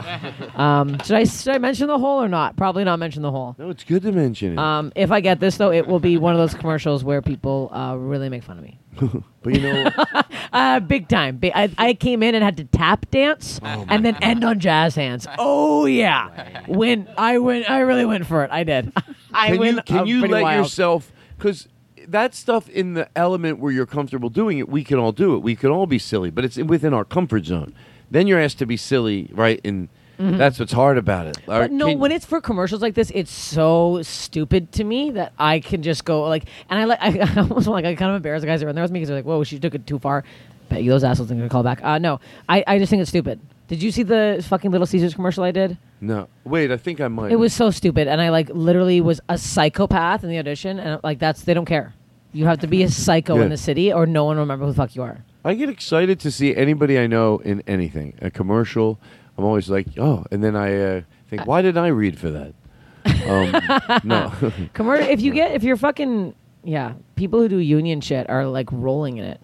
[0.55, 2.55] Um, should I should I mention the hole or not?
[2.55, 3.55] Probably not mention the hole.
[3.57, 4.59] No, it's good to mention it.
[4.59, 7.69] Um, if I get this though, it will be one of those commercials where people
[7.73, 8.79] uh, really make fun of me.
[9.43, 9.89] but you know,
[10.53, 11.39] Uh, big time.
[11.43, 15.27] I, I came in and had to tap dance and then end on jazz hands.
[15.37, 17.07] Oh yeah, win.
[17.17, 17.65] I win.
[17.67, 18.51] I really went for it.
[18.51, 18.91] I did.
[19.33, 19.75] I can win.
[19.75, 20.65] you can uh, you let wild.
[20.65, 21.67] yourself because
[22.07, 25.39] that stuff in the element where you're comfortable doing it, we can all do it.
[25.39, 27.75] We can all be silly, but it's within our comfort zone.
[28.09, 29.59] Then you're asked to be silly, right?
[29.65, 30.37] And Mhm.
[30.37, 31.37] that's what's hard about it.
[31.45, 35.59] But no, when it's for commercials like this, it's so stupid to me that I
[35.59, 36.99] can just go like, and I like,
[37.37, 38.99] I, almost like I kind of embarrass the guys that are in there with me
[38.99, 40.23] because they're like, "Whoa, she took it too far."
[40.69, 41.79] Bet you those assholes are gonna call back.
[41.83, 43.39] Uh, no, I, I just think it's stupid.
[43.67, 45.77] Did you see the fucking Little Caesars commercial I did?
[46.01, 47.31] no, wait, I think I might.
[47.31, 50.99] It was so stupid, and I like literally was a psychopath in the audition, and
[51.03, 51.93] like that's they don't care.
[52.33, 53.43] You have to be a psycho Yeah.
[53.43, 55.23] in the city, or no one will remember who the fuck you are.
[55.45, 58.99] I get excited to see anybody I know in anything, a commercial.
[59.37, 62.53] I'm always like, oh, and then I uh, think, why did I read for that?
[63.05, 63.51] Um,
[64.03, 64.29] no,
[64.73, 68.69] Commer- if you get if you're fucking yeah, people who do union shit are like
[68.71, 69.39] rolling in it.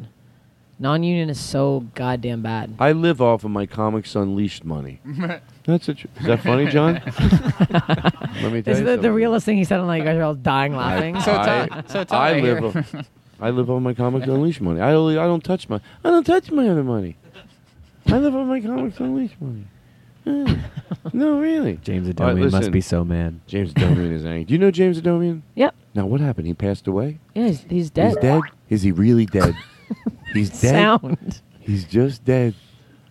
[0.80, 2.74] Non-union is so goddamn bad.
[2.80, 5.00] I live off of my Comics Unleashed money.
[5.66, 6.96] That's a tr- is that funny, John?
[8.42, 9.12] Let me tell This is you the, the something.
[9.14, 11.18] realest thing he said, and like you guys are all dying laughing.
[11.22, 12.64] so I, I live.
[12.76, 13.06] Off,
[13.40, 14.82] I live on my Comics Unleashed money.
[14.82, 15.80] I only, I don't touch my.
[16.04, 17.16] I don't touch my other money.
[18.08, 19.66] I live on my Comics Unleashed money.
[21.12, 21.78] No, really.
[21.84, 22.72] James All right, Adomian must listen.
[22.72, 23.40] be so mad.
[23.46, 24.46] James Adomian is angry.
[24.46, 25.42] Do you know James Adomian?
[25.56, 25.76] Yep.
[25.94, 26.48] Now, what happened?
[26.48, 27.20] He passed away.
[27.36, 28.10] Yeah, he's, he's dead.
[28.14, 28.42] He's dead.
[28.70, 29.54] Is he really dead?
[30.34, 30.72] He's dead.
[30.72, 31.42] Sound.
[31.60, 32.56] He's just dead.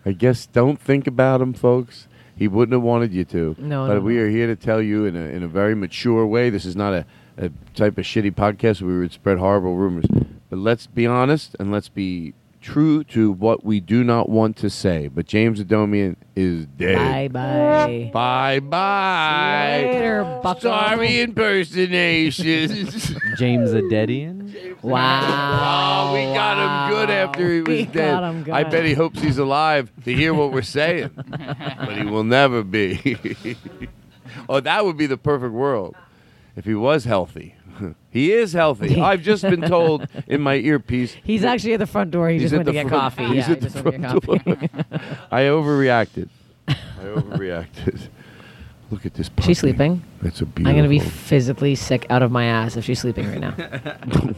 [0.05, 2.09] I guess don't think about him, folks.
[2.35, 3.55] He wouldn't have wanted you to.
[3.57, 6.25] No, but no, we are here to tell you in a in a very mature
[6.25, 6.49] way.
[6.49, 7.05] This is not a,
[7.37, 10.05] a type of shitty podcast where we would spread horrible rumors.
[10.49, 14.69] But let's be honest and let's be true to what we do not want to
[14.69, 15.07] say.
[15.07, 17.31] But James Adomian is dead.
[17.31, 18.09] bye.
[18.11, 19.77] Bye bye.
[19.81, 20.59] See you later, bucko.
[20.61, 23.13] Sorry impersonations.
[23.37, 24.81] James Adomian.
[24.81, 26.09] Wow.
[26.09, 26.57] Oh, we got
[26.89, 27.93] him good after he was We dead.
[28.19, 28.53] got him good.
[28.53, 32.63] I bet he hopes he's alive to hear what we're saying, but he will never
[32.63, 33.17] be.
[34.49, 35.95] oh, that would be the perfect world
[36.55, 37.55] if he was healthy.
[38.09, 39.01] He is healthy.
[39.01, 41.15] I've just been told in my earpiece.
[41.23, 42.29] He's actually at the front door.
[42.29, 43.25] He just went to get front- coffee.
[43.25, 45.15] he's yeah, at the he just went to get front coffee.
[45.31, 46.29] I overreacted.
[46.67, 48.07] I overreacted.
[48.93, 49.27] Look at this.
[49.27, 49.47] Puppy.
[49.47, 50.03] She's sleeping.
[50.21, 50.69] That's a beautiful.
[50.69, 53.55] I'm gonna be physically sick out of my ass if she's sleeping right now.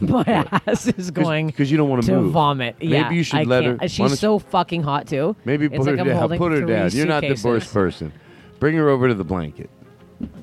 [0.00, 0.24] my
[0.66, 2.32] ass is going because you don't want to move.
[2.32, 2.74] vomit.
[2.80, 3.82] Maybe yeah, you should I let can't.
[3.82, 5.36] her- She's so fucking hot too.
[5.44, 6.38] Maybe put like her down.
[6.38, 6.90] Put her down.
[6.92, 8.12] You're not the worst person.
[8.58, 9.68] Bring her over to the blanket,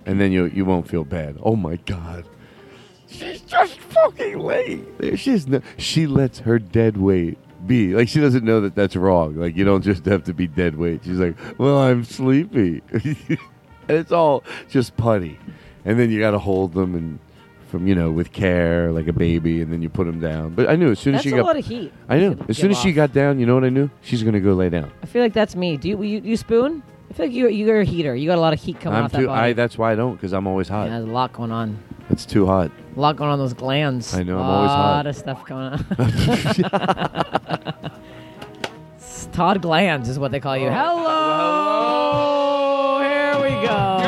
[0.06, 1.39] and then you you won't feel bad.
[1.41, 2.25] Oh my god,
[3.93, 4.97] fucking late.
[4.99, 8.95] There She's no, she lets her dead weight be like she doesn't know that that's
[8.95, 9.36] wrong.
[9.36, 11.01] Like you don't just have to be dead weight.
[11.03, 13.38] She's like, well, I'm sleepy, and
[13.88, 15.39] it's all just putty,
[15.86, 17.19] and then you got to hold them and.
[17.67, 20.53] From you know, with care, like a baby, and then you put them down.
[20.53, 21.91] But I knew as soon as That's she a got, lot of heat.
[22.08, 23.89] I knew As soon give as she got down, you know what I knew?
[24.03, 24.91] She's gonna go lay down.
[25.01, 25.77] I feel like that's me.
[25.77, 26.84] Do you you, you spoon?
[27.10, 28.15] I feel like you're you're a heater.
[28.15, 29.21] You got a lot of heat coming I'm off too.
[29.21, 29.41] that body.
[29.41, 29.53] I.
[29.53, 30.84] That's why I don't, because I'm always hot.
[30.84, 31.79] yeah, there's a lot going on.
[32.10, 32.70] It's too hot.
[32.96, 34.13] A lot going on those glands.
[34.13, 34.86] I know, I'm always hot.
[34.86, 35.86] A lot of stuff going on.
[38.98, 40.68] It's Todd Glands is what they call you.
[40.68, 40.72] Oh.
[43.02, 43.02] Hello.
[43.02, 43.68] Here we go.
[43.68, 44.00] God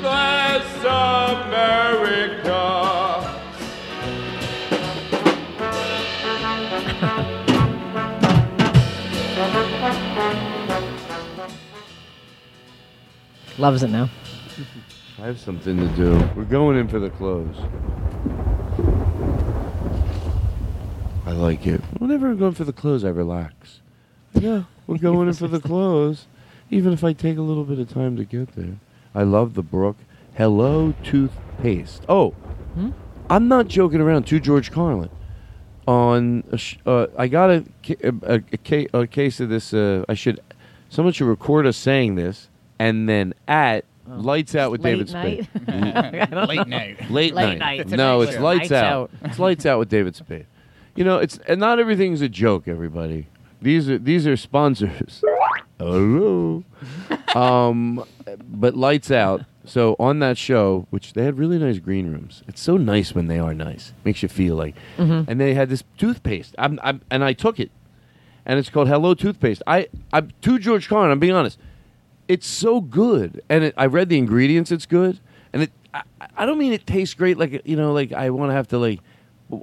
[0.00, 2.62] bless America.
[13.58, 14.10] Loves it now.
[15.26, 16.12] I have something to do.
[16.36, 17.56] We're going in for the close.
[21.26, 21.80] I like it.
[21.98, 23.80] Whenever I'm going for the close, I relax.
[24.34, 26.28] Yeah, we're going in for the close,
[26.70, 28.76] even if I take a little bit of time to get there.
[29.16, 29.96] I love the Brook
[30.36, 32.04] Hello Toothpaste.
[32.08, 32.30] Oh,
[32.76, 32.90] Hmm?
[33.28, 34.28] I'm not joking around.
[34.28, 35.10] To George Carlin,
[35.88, 39.48] on a sh- uh, I got a, ca- a, a, a, ca- a case of
[39.48, 39.74] this.
[39.74, 40.38] Uh, I should
[40.88, 45.48] someone should record us saying this, and then at lights out with Late David night?
[45.54, 46.32] Spade.
[46.48, 47.10] Late night.
[47.10, 47.58] Late, Late night.
[47.58, 47.88] night.
[47.88, 48.40] No, it's show.
[48.42, 48.84] lights out.
[48.84, 49.10] out.
[49.22, 50.46] it's lights out with David Spade.
[50.94, 52.66] You know, it's and not everything's a joke.
[52.68, 53.26] Everybody,
[53.60, 55.22] these are these are sponsors.
[55.78, 56.64] Hello.
[57.34, 58.04] um,
[58.48, 59.42] but lights out.
[59.64, 62.42] So on that show, which they had really nice green rooms.
[62.46, 63.92] It's so nice when they are nice.
[64.04, 64.76] Makes you feel like.
[64.96, 65.26] Mhm.
[65.28, 66.54] And they had this toothpaste.
[66.56, 67.70] I'm, I'm and I took it,
[68.46, 69.62] and it's called Hello Toothpaste.
[69.66, 71.10] I I'm to George Carlin.
[71.10, 71.58] I'm being honest.
[72.28, 74.72] It's so good, and it, I read the ingredients.
[74.72, 75.20] It's good,
[75.52, 75.72] and it.
[75.94, 76.02] I,
[76.36, 77.38] I don't mean it tastes great.
[77.38, 79.00] Like you know, like I want to have to like.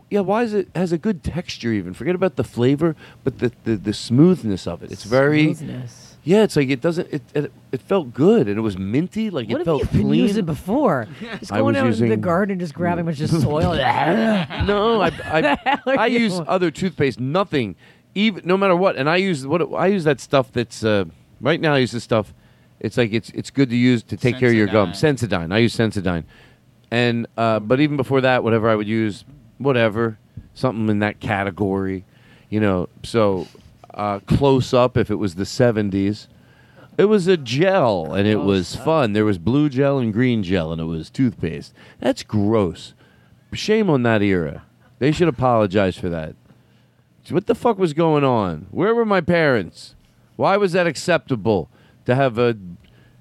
[0.10, 1.74] Yeah, why is it has a good texture?
[1.74, 2.96] Even forget about the flavor,
[3.26, 4.92] but the the, the smoothness of it.
[4.92, 5.54] It's very.
[5.54, 6.10] Smoothness.
[6.26, 7.10] Yeah, it's like it doesn't.
[7.12, 9.30] It, it it felt good, and it was minty.
[9.30, 10.22] Like What it have felt you been clean.
[10.22, 11.10] using before?
[11.40, 13.76] Just I going was out into the garden and just grabbing a bunch of soil.
[13.76, 16.48] no, I I, I use doing?
[16.48, 17.20] other toothpaste.
[17.20, 17.76] Nothing,
[18.16, 18.96] even no matter what.
[18.96, 21.04] And I use what I use that stuff that's uh,
[21.42, 21.74] right now.
[21.74, 22.34] I use this stuff.
[22.84, 24.92] It's like it's it's good to use to take care of your gum.
[24.92, 25.54] Sensodyne.
[25.54, 26.26] I use Sensodyne,
[26.92, 29.24] and uh, but even before that, whatever I would use,
[29.58, 30.20] whatever
[30.54, 32.04] something in that category,
[32.50, 32.90] you know.
[33.04, 33.48] So
[33.94, 36.28] uh, close up if it was the seventies.
[36.96, 39.14] It was a gel and it was fun.
[39.14, 41.74] There was blue gel and green gel and it was toothpaste.
[42.00, 42.94] That's gross.
[43.52, 44.64] Shame on that era.
[45.00, 46.36] They should apologize for that.
[47.30, 48.68] What the fuck was going on?
[48.70, 49.96] Where were my parents?
[50.36, 51.68] Why was that acceptable
[52.06, 52.58] to have a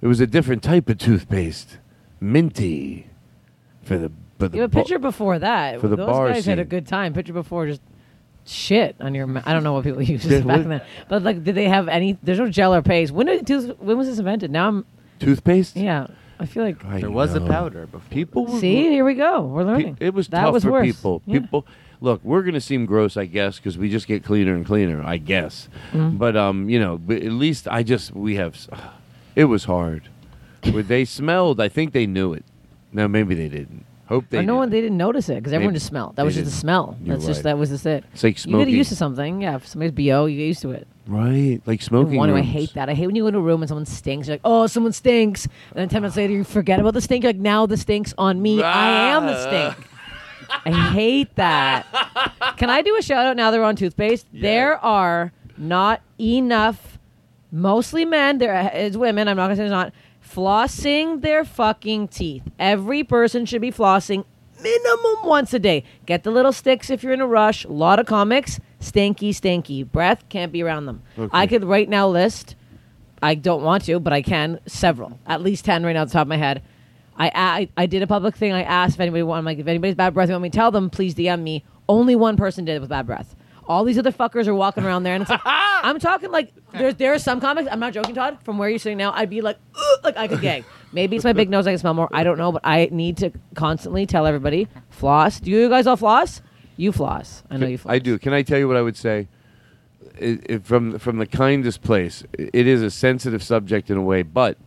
[0.02, 1.78] it was a different type of toothpaste.
[2.20, 3.06] Minty
[3.82, 5.80] for the for the You have a bo- picture before that.
[5.80, 6.68] for the Those bar guys had a scene.
[6.68, 7.12] good time.
[7.14, 7.80] Picture before just
[8.44, 9.26] shit on your.
[9.26, 11.68] Ma- I don't know what people use Yeah, back what- then, but like, did they
[11.68, 12.16] have any?
[12.22, 13.12] There's no gel or paste.
[13.12, 14.50] When did tooth, when was this invented?
[14.52, 14.84] Now I'm.
[15.18, 15.76] toothpaste?
[15.76, 16.06] Yeah,
[16.38, 16.84] I feel like.
[16.84, 18.08] I There was a powder before.
[18.10, 19.42] People were See, here we go.
[19.42, 19.96] We're learning.
[20.00, 20.86] It was that tough was for worse.
[20.86, 21.22] people.
[21.26, 21.40] Yeah.
[21.40, 21.66] People,
[22.00, 25.02] look, we're going to seem gross, I guess, because we just get cleaner and cleaner,
[25.02, 25.68] I guess.
[25.92, 26.18] Mhm.
[26.18, 28.54] But um, you know, but at least I just we have.
[28.54, 28.68] s-
[29.34, 30.08] It was hard.
[30.70, 32.44] Where they smelled, I think they knew it.
[32.92, 33.84] No, maybe they didn't.
[34.06, 34.44] Hope they.
[34.44, 36.16] No one, they didn't notice it because everyone Maybe just smelled.
[36.16, 36.98] That they was just the smell.
[37.02, 38.04] You're That's just that was just it.
[38.12, 38.74] It's like You get smoking.
[38.74, 39.40] used to something.
[39.42, 40.86] Yeah, if somebody's bo, you get used to it.
[41.06, 42.16] Right, like smoking.
[42.18, 42.48] One, I rooms.
[42.48, 42.88] hate that.
[42.90, 44.28] I hate when you go into a room and someone stinks.
[44.28, 45.46] You're like, oh, someone stinks.
[45.46, 47.24] And then 10 minutes later, you forget about the stink.
[47.24, 48.62] You're like, now the stink's on me.
[48.62, 49.40] I am the
[49.72, 49.88] stink.
[50.66, 51.86] I hate that.
[52.58, 54.26] Can I do a shout out now they're on toothpaste?
[54.32, 56.91] There are not enough.
[57.52, 58.38] Mostly men.
[58.38, 59.28] There is women.
[59.28, 59.92] I'm not gonna say there's not
[60.26, 62.42] flossing their fucking teeth.
[62.58, 64.24] Every person should be flossing
[64.62, 65.84] minimum once a day.
[66.06, 67.64] Get the little sticks if you're in a rush.
[67.64, 69.82] A lot of comics, stinky, stinky.
[69.82, 71.02] Breath can't be around them.
[71.18, 71.28] Okay.
[71.30, 72.56] I could right now list.
[73.22, 74.58] I don't want to, but I can.
[74.66, 76.62] Several, at least ten right now, at the top of my head.
[77.16, 78.52] I, I I did a public thing.
[78.52, 80.56] I asked if anybody want, I'm like, if anybody's bad breath, you want me to
[80.56, 81.64] tell them, please DM me.
[81.88, 83.36] Only one person did it with bad breath.
[83.66, 86.94] All these other fuckers are walking around there, and it's like, I'm talking like there's
[86.96, 87.68] there are some comics.
[87.70, 88.38] I'm not joking, Todd.
[88.44, 90.64] From where you're sitting now, I'd be like, "Ugh," like I could gag.
[90.92, 91.66] Maybe it's my big nose.
[91.66, 92.09] I can smell more.
[92.12, 95.40] I don't know, but I need to constantly tell everybody floss.
[95.40, 96.42] Do you guys all floss?
[96.77, 97.42] You floss.
[97.51, 97.92] I know you floss.
[97.92, 98.18] I do.
[98.18, 99.29] Can I tell you what I would say?
[100.18, 104.22] It, it, from from the kindest place, it is a sensitive subject in a way,
[104.22, 104.59] but it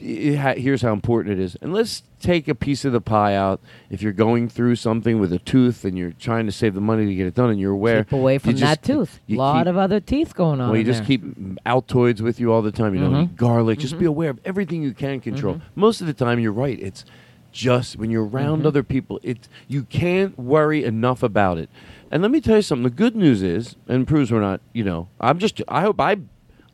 [0.00, 1.56] ha- here's how important it is.
[1.60, 3.60] And let's take a piece of the pie out.
[3.90, 7.06] If you're going through something with a tooth and you're trying to save the money
[7.06, 9.20] to get it done, and you're aware, Keep away from that tooth.
[9.28, 10.70] A lot keep- of other teeth going on.
[10.70, 11.06] well, you just there.
[11.18, 11.24] keep
[11.66, 12.94] Altoids with you all the time.
[12.94, 13.24] You know, Mhm.
[13.24, 13.78] eat garlic.
[13.78, 14.08] Just be Mhm.
[14.08, 15.56] aware of everything you can control.
[15.56, 15.60] Mhm.
[15.76, 16.78] Most of the time, you're right.
[16.80, 17.04] It's
[17.52, 18.66] just when you're around Mhm.
[18.66, 21.68] other people, it you can't worry enough about it.
[22.10, 22.84] And let me tell you something.
[22.84, 24.60] The good news is, and proves we're not.
[24.72, 25.60] You know, I'm just.
[25.68, 26.16] I hope I.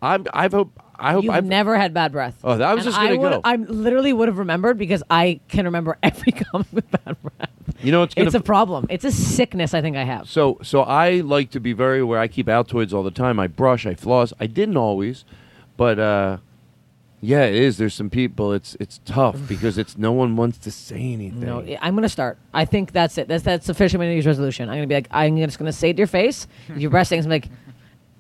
[0.03, 0.27] I'm.
[0.33, 0.79] I hope.
[0.99, 2.39] I hope You've I've never had bad breath.
[2.45, 3.41] Oh, I was And just gonna would- go.
[3.45, 7.51] I literally would have remembered because I can remember every comic with bad breath.
[7.83, 8.27] You know, it's gonna.
[8.27, 8.87] It's a problem.
[8.89, 10.29] It's a sickness I think I have.
[10.29, 12.19] So, so I like to be very aware.
[12.21, 13.39] I keep Altoids all the time.
[13.41, 14.33] I brush, I floss.
[14.41, 15.25] I didn't always,
[15.77, 16.37] but uh,
[17.21, 17.77] yeah, it is.
[17.79, 18.53] There's some people.
[18.53, 21.41] It's it's tough because it's no one wants to say anything.
[21.41, 22.39] No, I'm gonna start.
[22.55, 23.29] I think that's it.
[23.29, 24.69] That's that's officially my New Year's resolution.
[24.69, 26.47] I'm gonna be like, I'm just gonna say it to your face.
[26.69, 27.49] If your breath stinks, I'm like,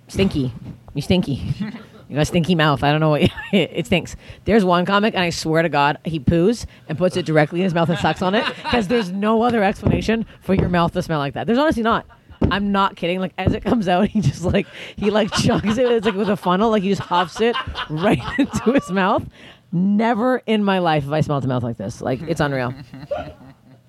[0.08, 0.52] stinky.
[0.94, 1.42] You stinky.
[2.14, 2.84] You got a stinky mouth.
[2.84, 4.14] I don't know what it stinks.
[4.44, 7.64] There's one comic, and I swear to God, he poos and puts it directly in
[7.64, 11.02] his mouth and sucks on it because there's no other explanation for your mouth to
[11.02, 11.48] smell like that.
[11.48, 12.06] There's honestly not.
[12.52, 13.18] I'm not kidding.
[13.18, 15.90] Like as it comes out, he just like he like chugs it.
[15.90, 16.70] It's like with a funnel.
[16.70, 17.56] Like he just huffs it
[17.90, 19.26] right into his mouth.
[19.72, 22.00] Never in my life have I smelled a mouth like this.
[22.00, 22.74] Like it's unreal.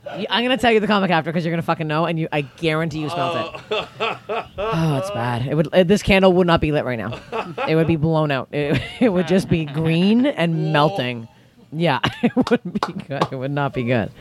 [0.07, 2.41] I'm gonna tell you the comic after because you're gonna fucking know, and you, I
[2.41, 3.61] guarantee you smelled it.
[4.57, 5.47] Oh, it's bad.
[5.47, 5.73] It would.
[5.73, 7.19] Uh, this candle would not be lit right now.
[7.67, 8.49] It would be blown out.
[8.51, 11.27] It, it would just be green and melting.
[11.71, 13.23] Yeah, it wouldn't be good.
[13.31, 14.11] It would not be good.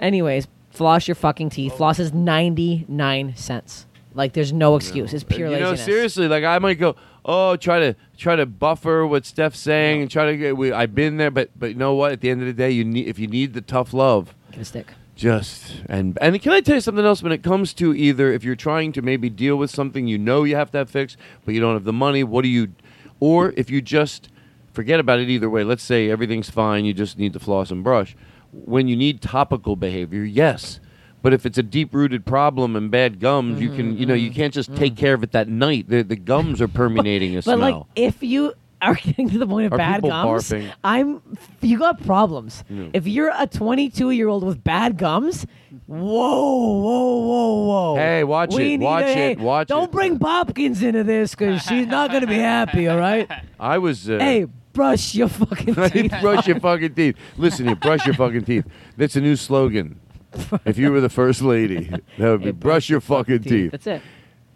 [0.00, 1.76] Anyways, floss your fucking teeth.
[1.76, 3.86] Floss is 99 cents.
[4.14, 5.12] Like, there's no excuse.
[5.12, 5.84] It's pure you know, laziness.
[5.84, 10.10] seriously, like I might go, oh, try to try to buffer what Steph's saying and
[10.10, 10.56] try to get.
[10.56, 12.12] We, I've been there, but but you know what?
[12.12, 14.62] At the end of the day, you need if you need the tough love, Give
[14.62, 14.94] a stick.
[15.14, 17.22] just and and can I tell you something else?
[17.22, 20.44] When it comes to either if you're trying to maybe deal with something you know
[20.44, 22.72] you have to have fixed, but you don't have the money, what do you?
[23.20, 24.30] Or if you just
[24.72, 25.62] forget about it either way.
[25.62, 28.16] Let's say everything's fine, you just need to floss and brush.
[28.50, 30.80] When you need topical behavior, yes.
[31.20, 34.54] But if it's a deep-rooted problem and bad gums, you can, you know, you can't
[34.54, 35.88] just take care of it that night.
[35.88, 37.50] The, the gums are permeating a Mm-hmm.
[37.50, 40.72] But, like, if you are getting to the point of Are bad people gums, barfing?
[40.84, 41.22] I'm.
[41.60, 42.64] You got problems.
[42.92, 45.46] If you're a 22 year old with bad gums,
[45.86, 47.96] whoa, whoa, whoa, whoa.
[47.96, 52.10] Hey, watch it, need watch it, watch Don't bring Popkins into this because she's not
[52.10, 53.30] going to be happy, all right?
[53.60, 54.08] I was.
[54.08, 56.12] Uh, Hey, brush your fucking teeth.
[56.20, 57.16] brush your fucking teeth.
[57.36, 58.66] Listen here, brush your fucking teeth.
[58.96, 60.00] That's a new slogan.
[60.66, 61.84] If you were the first lady,
[62.18, 63.70] that would be brush your fucking teeth.
[63.70, 64.02] That's it.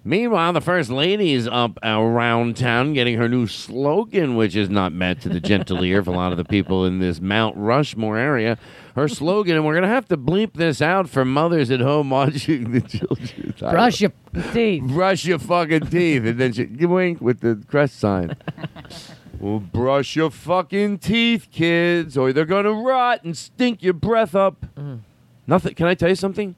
[0.03, 4.95] Meanwhile, the first lady is up around town getting her new slogan, which is not
[4.95, 8.17] met to the gentle ear of a lot of the people in this Mount Rushmore
[8.17, 8.57] area.
[8.95, 12.09] Her slogan, and we're going to have to bleep this out for mothers at home
[12.09, 13.55] watching the children.
[13.59, 14.13] Brush your
[14.53, 14.85] teeth.
[14.85, 16.25] Brush your fucking teeth.
[16.25, 18.37] And then she you wink with the crest sign.
[19.39, 24.35] well, brush your fucking teeth, kids, or they're going to rot and stink your breath
[24.35, 24.65] up.
[24.77, 25.01] Mm.
[25.47, 25.75] Nothing.
[25.75, 26.55] Can I tell you something?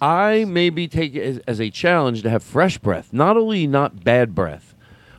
[0.00, 3.12] I maybe take it as, as a challenge to have fresh breath.
[3.12, 4.74] Not only not bad breath,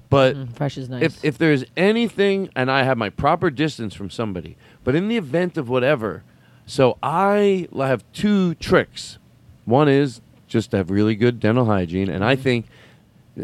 [0.10, 1.02] but Mm, fresh is nice.
[1.04, 5.18] if if there's anything, and I have my proper distance from somebody, but in the
[5.18, 6.24] event of whatever,
[6.66, 9.18] so I l- have two tricks.
[9.66, 12.44] One is just to have really good dental hygiene, and I Mm-hmm.
[12.44, 12.66] think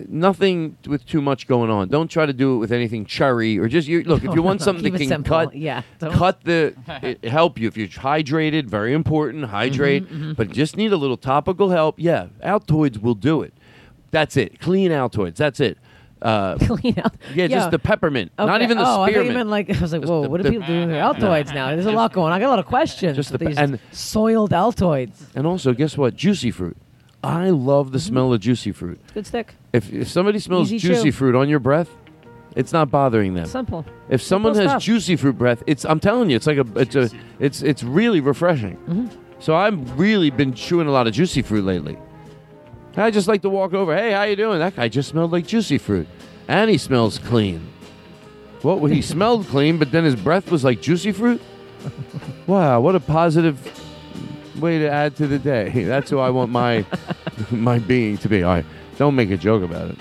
[0.10, 1.88] nothing with too much going on.
[1.90, 4.24] Don't try to do it with anything cherry or just you look.
[4.24, 5.30] If you want something Keep that can simple.
[5.46, 8.66] cut, Yeah, don't- cut the it help you if you're hydrated.
[8.66, 10.10] Very important, hydrate.
[10.12, 10.36] mhm.
[10.36, 11.96] But just need a little topical help.
[12.00, 13.54] Yeah, Altoids will do it.
[14.12, 14.60] That's it.
[14.60, 15.36] Clean Altoids.
[15.38, 15.78] That's it.
[16.22, 17.14] Uh, Clean out.
[17.36, 19.50] yeah, just the peppermint, not even the oh, I thought you spearmint.
[19.50, 21.54] like I was like, Just whoa, the- what are the- people doing with their Altoids
[21.54, 21.68] now?
[21.72, 22.28] There's a lot going.
[22.32, 22.32] on.
[22.32, 23.18] I got a lot of questions.
[23.18, 25.22] Just the- these and- soiled Altoids.
[25.36, 26.16] And also, guess what?
[26.16, 26.78] Juicy fruit.
[27.24, 29.00] I love the smell of juicy fruit.
[29.14, 29.56] Good stick.
[29.72, 31.12] If if somebody smells Easy juicy chew.
[31.14, 31.90] fruit on your breath,
[32.56, 33.46] it's not bothering them.
[33.46, 33.86] Simple.
[34.10, 34.84] If someone Simple has stuff.
[34.84, 37.10] juicy fruit breath, it's I'm telling you, it's like a it's a
[37.40, 38.76] it's it's really refreshing.
[38.88, 39.08] Mm-hmm.
[39.40, 41.98] So I've really been chewing a lot of juicy fruit lately.
[42.96, 43.96] I just like to walk over.
[43.96, 44.60] Hey, how you doing?
[44.60, 46.08] That guy just smelled like juicy fruit,
[46.48, 47.68] and he smells clean.
[48.62, 48.80] What?
[48.82, 51.42] Well, he smelled clean, but then his breath was like juicy fruit.
[52.48, 53.58] Wow, what a positive
[54.60, 55.70] way to add to the day.
[55.86, 56.86] That's who I want my
[57.52, 58.44] my being to be.
[58.44, 58.66] All right,
[58.98, 59.98] don't make a joke about it.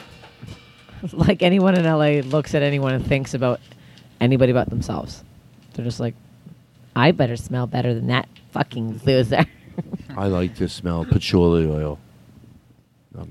[1.12, 3.60] like anyone in LA looks at anyone and thinks about
[4.20, 5.24] anybody but themselves.
[5.74, 6.14] They're just like,
[6.94, 9.44] I better smell better than that fucking loser.
[10.16, 11.98] I like to smell patchouli oil.
[13.18, 13.28] I'm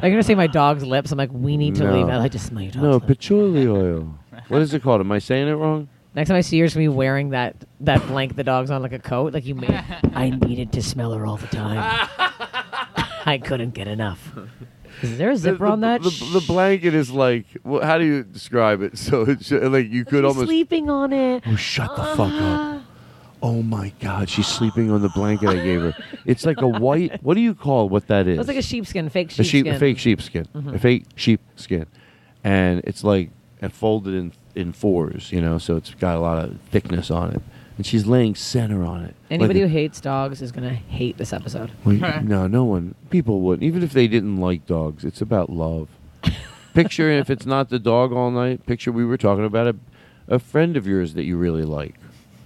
[0.00, 1.12] gonna say my dog's lips.
[1.12, 1.94] I'm like, we need to No.
[1.96, 2.08] leave.
[2.08, 3.06] I like to smell your dog's No, lips.
[3.06, 4.14] patchouli oil.
[4.48, 5.00] What is it called?
[5.00, 5.88] Am I saying it wrong?
[6.14, 8.70] Next time I see you, you're just gonna be wearing that that blanket the dog's
[8.70, 9.32] on like a coat.
[9.32, 9.70] Like you made.
[10.14, 11.78] I needed to smell her all the time.
[13.24, 14.32] I couldn't get enough.
[15.00, 16.02] Is there a zipper on that?
[16.02, 17.46] The, the blanket is like.
[17.64, 18.98] Well, how do you describe it?
[19.02, 20.46] So it's uh, like you could She's almost.
[20.46, 21.42] sleeping on it.
[21.46, 22.82] Oh, shut the fuck up.
[23.44, 25.94] Oh my God, she's sleeping on the blanket I gave her.
[26.24, 27.20] It's like a white.
[27.24, 28.38] What do you call what that is?
[28.38, 29.64] It's like a sheepskin, fake a sheepskin.
[29.64, 30.74] sheep, a fake sheepskin, Mhm.
[30.74, 31.86] a fake sheepskin,
[32.44, 36.44] and it's like it folded in in fours, you know, so it's got a lot
[36.44, 37.42] of thickness on it.
[37.78, 39.14] And she's laying center on it.
[39.30, 41.70] Anybody Like who hates dogs is gonna hate this episode.
[41.86, 42.94] a- no, no one.
[43.10, 45.04] People wouldn't, even if they didn't like dogs.
[45.04, 45.88] It's about love.
[46.74, 48.66] picture if it's not the dog all night.
[48.66, 49.76] Picture we were talking about a,
[50.28, 51.94] a friend of yours that you really like,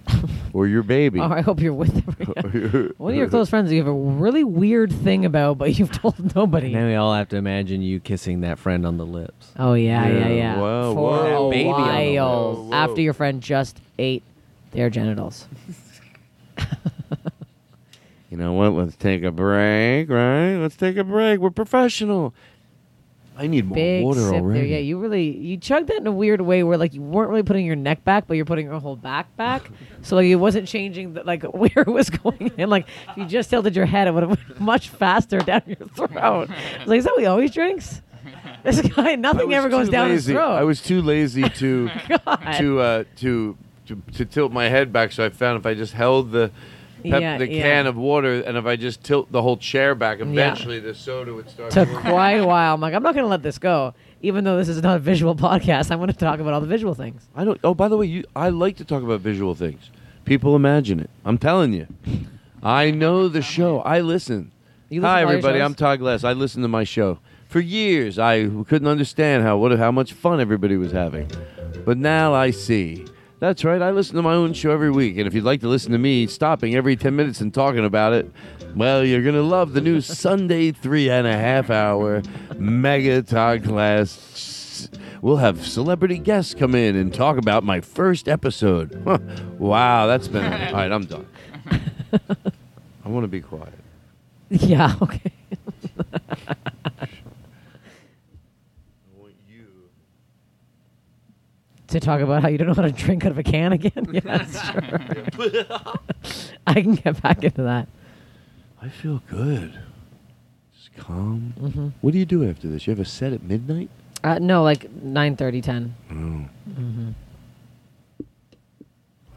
[0.56, 1.20] or your baby.
[1.20, 2.94] Oh, I hope you're with them.
[2.96, 6.34] One of your close friends you have a really weird thing about, but you've told
[6.34, 6.72] nobody.
[6.72, 9.52] Now we all have to imagine you kissing that friend on the lips.
[9.58, 10.58] Oh yeah, yeah, yeah.
[10.58, 11.48] Whoa, For whoa.
[11.48, 12.74] a Baby on the while lips.
[12.74, 14.22] after your friend just ate
[14.72, 15.46] their genitals.
[18.28, 18.72] You know what?
[18.72, 20.56] Let's take a break, right?
[20.56, 21.38] Let's take a break.
[21.38, 22.34] We're professional.
[23.38, 24.60] I need more Big water sip already.
[24.60, 24.68] there.
[24.68, 27.42] Yeah, you really you chugged that in a weird way where like you weren't really
[27.42, 29.70] putting your neck back, but you're putting your whole back back.
[30.02, 32.70] so like it wasn't changing the, like where it was going in.
[32.70, 35.88] Like if you just tilted your head, it would have went much faster down your
[35.88, 36.16] throat.
[36.16, 36.48] I was
[36.86, 38.02] like, is that what he always drinks?
[38.64, 40.54] This guy, nothing ever goes down his throat.
[40.54, 41.88] I was too lazy to
[42.58, 43.56] to uh, to
[43.86, 45.12] to to tilt my head back.
[45.12, 46.50] So I found if I just held the
[47.10, 47.62] pep, Yeah, the yeah.
[47.62, 51.32] can of water, and if I just tilt the whole chair back, eventually the soda
[51.34, 51.70] would start.
[51.70, 52.02] took moving.
[52.10, 52.74] quite a while.
[52.74, 53.94] I'm like, I'm not going to let this go.
[54.22, 56.66] Even though this is not a visual podcast, I want to talk about all the
[56.66, 57.28] visual things.
[57.34, 57.60] I don't.
[57.62, 59.90] Oh, by the way, you, I like to talk about visual things.
[60.24, 61.10] People imagine it.
[61.24, 61.86] I'm telling you.
[62.62, 63.80] I know the show.
[63.80, 64.50] I listen.
[64.90, 65.62] Listen Hi, to all your everybody.
[65.62, 66.24] I'm Todd Glass.
[66.24, 68.18] I listened to my show for years.
[68.18, 71.30] I couldn't understand how what how much fun everybody was having,
[71.84, 73.04] but now I see.
[73.38, 73.82] That's right.
[73.82, 75.98] I listen to my own show every week, and if you'd like to listen to
[75.98, 78.30] me stopping every ten minutes and talking about it,
[78.74, 82.22] well, you're gonna love the new Sunday three and a half hour
[82.56, 84.88] mega Todd Glass.
[85.20, 89.02] We'll have celebrity guests come in and talk about my first episode.
[89.04, 89.18] Huh.
[89.58, 90.90] Wow, that's been all right.
[90.90, 91.26] I'm done.
[93.04, 93.74] I want to be quiet.
[94.48, 95.32] Yeah, okay.
[102.00, 104.06] To talk about how you don't know how to drink out of a can again?
[104.12, 105.94] yes, sure.
[106.66, 107.88] I can get back into that.
[108.82, 109.78] I feel good.
[110.76, 111.54] Just calm.
[111.60, 111.92] Mhm.
[112.00, 112.86] What do you do after this?
[112.86, 113.90] You have a set at midnight?
[114.24, 115.94] Uh, no, like 9.30, 10.
[116.10, 117.10] Oh, Mm-hmm.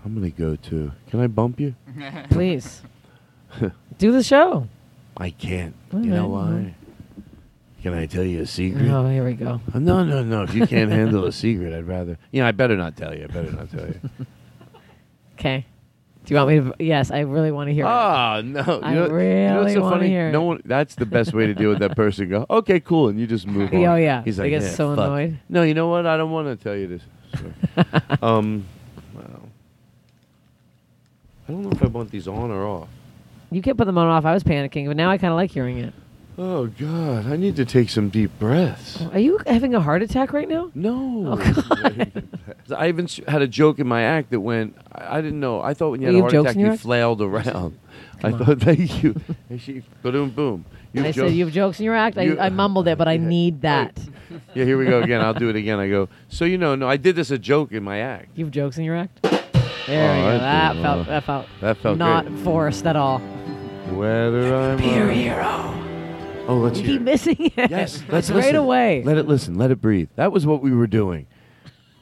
[0.05, 0.91] I'm gonna go to.
[1.09, 1.75] Can I bump you?
[2.29, 2.81] Please.
[3.97, 4.67] Do the show.
[5.17, 5.75] I can't.
[5.93, 6.73] All you know why?
[7.81, 8.89] Can I tell you a secret?
[8.89, 9.61] Oh, here we go.
[9.73, 10.43] Uh, No, no, no.
[10.43, 12.17] If you can't handle a secret, I'd rather.
[12.31, 13.23] You know, I better not tell you.
[13.23, 13.99] I better not tell you.
[15.35, 15.65] Okay.
[16.25, 16.83] Do you want me to?
[16.83, 17.87] Yes, I really want to hear it.
[17.87, 18.59] Oh no!
[18.61, 20.61] You I know, you know really what's so wanna hear no one.
[20.65, 22.27] That's the best way to deal with that person.
[22.29, 23.85] Go, okay, cool, and you just move on.
[23.85, 24.21] Oh, yeah.
[24.23, 25.39] He's like, I get "Yeah, so fuck." annoyed.
[25.47, 26.05] No, you know what?
[26.05, 27.01] I don't want to tell you this.
[27.35, 27.83] So,
[28.21, 28.65] um,
[29.15, 29.41] well,
[31.47, 32.89] I don't know if I want these on or off.
[33.49, 34.25] You kept put them on off.
[34.25, 35.93] I was panicking, but now I kind of like hearing it.
[36.41, 38.97] Oh God, I need to take some deep breaths.
[39.01, 40.71] Oh, are you having a heart attack right now?
[40.73, 41.33] No.
[41.33, 41.35] Oh,
[41.69, 42.23] God.
[42.77, 44.77] I even s- had a joke in my act that went.
[44.89, 45.59] I, I didn't know.
[45.61, 46.73] I thought when you Oh, had you a have heart jokes attack, in your you
[46.75, 46.81] act?
[46.83, 47.77] flailed around.
[48.23, 49.15] I thought, thank you.
[49.49, 50.63] And she, boom, boom.
[50.93, 52.15] You I have said jokes- you have jokes in your act.
[52.17, 53.99] You- I, I mumbled it, but I need that.
[54.53, 55.19] Yeah, here we go again.
[55.19, 55.77] I'll do it again.
[55.79, 56.07] I go.
[56.29, 58.29] So you know, no, I did this a joke in my act.
[58.37, 59.19] You have jokes in your act.
[59.25, 59.29] Oh,
[59.87, 60.39] there Oh, we I go.
[60.39, 62.39] That felt Oh, that felt that felt not great.
[62.45, 63.19] forced at all.
[63.91, 65.85] Whether I'm a- hero.
[66.49, 66.93] Oh, let's You hear.
[66.93, 67.03] keep it.
[67.03, 67.69] missing it.
[67.71, 68.55] Yes, let's right listen.
[68.55, 69.03] away.
[69.03, 69.55] Let it listen.
[69.55, 70.09] Let it breathe.
[70.15, 71.27] That was what we were doing.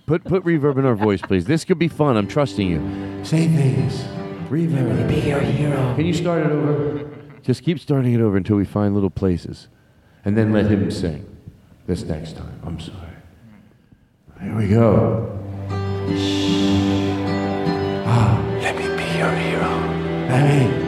[0.05, 1.45] Put put reverb in our voice, please.
[1.45, 2.15] This could be fun.
[2.15, 2.79] I'm trusting you.
[3.25, 4.03] Say things.
[4.49, 5.09] Reverb.
[5.09, 5.93] Be your hero.
[5.95, 7.09] Can you start it over?
[7.43, 9.67] Just keep starting it over until we find little places,
[10.23, 11.25] and then let him sing.
[11.85, 12.59] This next time.
[12.65, 12.97] I'm sorry.
[14.41, 15.33] Here we go.
[18.05, 19.69] Ah, Let me be your hero.
[20.29, 20.86] Let me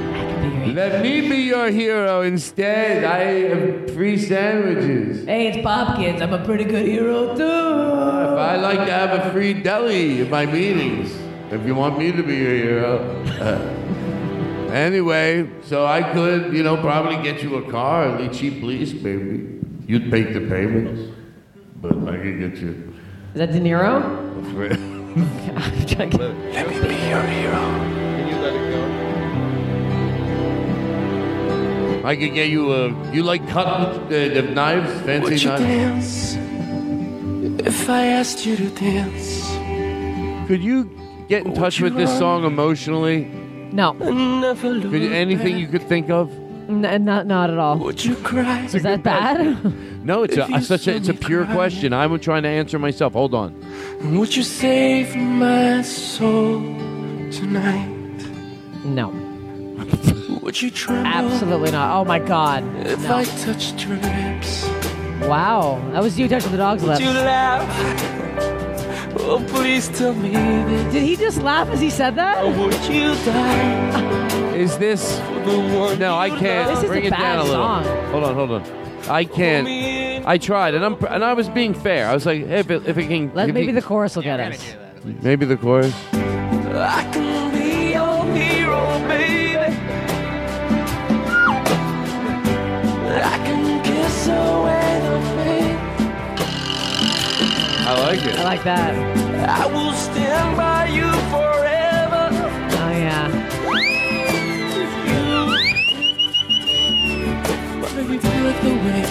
[0.68, 3.04] Let me be your hero instead.
[3.04, 5.26] I have free sandwiches.
[5.26, 6.22] Hey, it's Popkins.
[6.22, 7.44] I'm a pretty good hero too.
[7.46, 11.12] I like to have a free deli at my meetings.
[11.52, 13.24] If you want me to be your hero.
[13.40, 18.62] Uh, anyway, so I could, you know, probably get you a car, a little cheap
[18.62, 19.60] lease, maybe.
[19.88, 21.12] You'd make the payments,
[21.82, 22.94] but I could get you
[23.34, 24.38] Is that De Niro?
[24.40, 24.70] a free.
[25.56, 27.89] I'm trying to get- Let me be your hero.
[32.10, 32.82] I could get you a.
[33.14, 34.08] You like cutting uh,
[34.38, 36.34] the knives, fancy Would you knives.
[36.36, 39.28] dance if I asked you to dance?
[40.48, 40.78] Could you
[41.28, 42.20] get in Would touch you with this run?
[42.20, 43.18] song emotionally?
[43.72, 45.62] No, And never look Could anything back?
[45.62, 46.32] you could think of?
[46.70, 47.78] N- not not at all.
[47.78, 48.66] Would you cry?
[48.66, 49.38] Is that bad?
[50.10, 51.54] No, it's If a, you such a, it's a me pure cry.
[51.54, 51.94] question.
[51.94, 53.14] I'm trying to answer myself.
[53.14, 53.54] Hold on.
[54.18, 56.62] Would you save my soul
[57.40, 57.90] tonight?
[58.86, 59.12] no,
[60.50, 61.96] Would you tremble absolutely not.
[61.96, 62.64] Oh my god.
[62.78, 63.18] if No.
[63.18, 64.66] I touched your lips?
[65.28, 67.02] Wow, that was you touching the dog's Would lips.
[67.02, 67.62] you laugh?
[69.20, 70.92] Oh, please tell me this.
[70.92, 72.44] Did he just laugh as he said that?
[72.44, 75.20] Or would you die Is this?
[75.20, 76.68] for the one No, I can't.
[76.68, 77.56] This is Bring a it bad down a little.
[77.66, 77.84] song.
[78.12, 78.64] Hold on, hold on.
[79.08, 79.68] I can't.
[80.28, 82.08] I tried, and I'm and I was being fair.
[82.08, 84.16] I was like, hey, if it, if it can, Let if maybe he- the chorus
[84.16, 84.58] will get we're us.
[84.58, 85.22] gonna do that at least.
[85.24, 85.94] maybe the chorus.
[97.92, 98.38] I like it.
[98.38, 98.94] I like that.
[99.50, 102.30] I will stand by you forever.
[102.78, 103.28] Oh yeah.
[107.96, 109.04] Baby, with the way.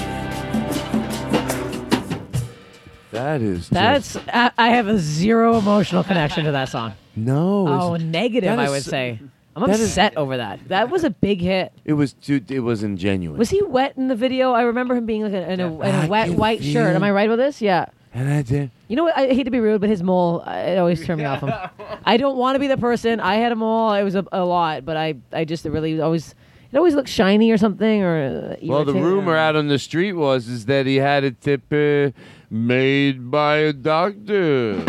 [3.10, 3.58] That is.
[3.68, 6.92] just- That's I, I have a zero emotional connection to that song.
[7.16, 7.66] no.
[7.68, 9.18] Oh, it's- negative, that I is- would say.
[9.56, 10.60] I'm that is- upset over that.
[10.68, 11.72] That was a big hit.
[11.84, 12.40] It was too.
[12.48, 13.36] It was ingenuine.
[13.36, 14.52] Was he wet in the video?
[14.52, 16.94] I remember him being like a, in, a, in I a wet can white shirt.
[16.94, 17.60] Am I right with this?
[17.60, 17.86] Yeah.
[18.14, 18.70] And I did.
[18.88, 19.16] You know what?
[19.16, 21.52] I hate to be rude, but his mole, uh, it always turned me off him.
[22.04, 23.20] I don't want to be the person.
[23.20, 23.92] I had a mole.
[23.92, 26.34] It was a, a lot, but I, I just really always,
[26.72, 28.02] it always looked shiny or something.
[28.02, 28.16] Or
[28.52, 29.02] uh, Well, the irritating.
[29.02, 32.10] rumor out on the street was is that he had a tip uh,
[32.50, 34.82] made by a doctor.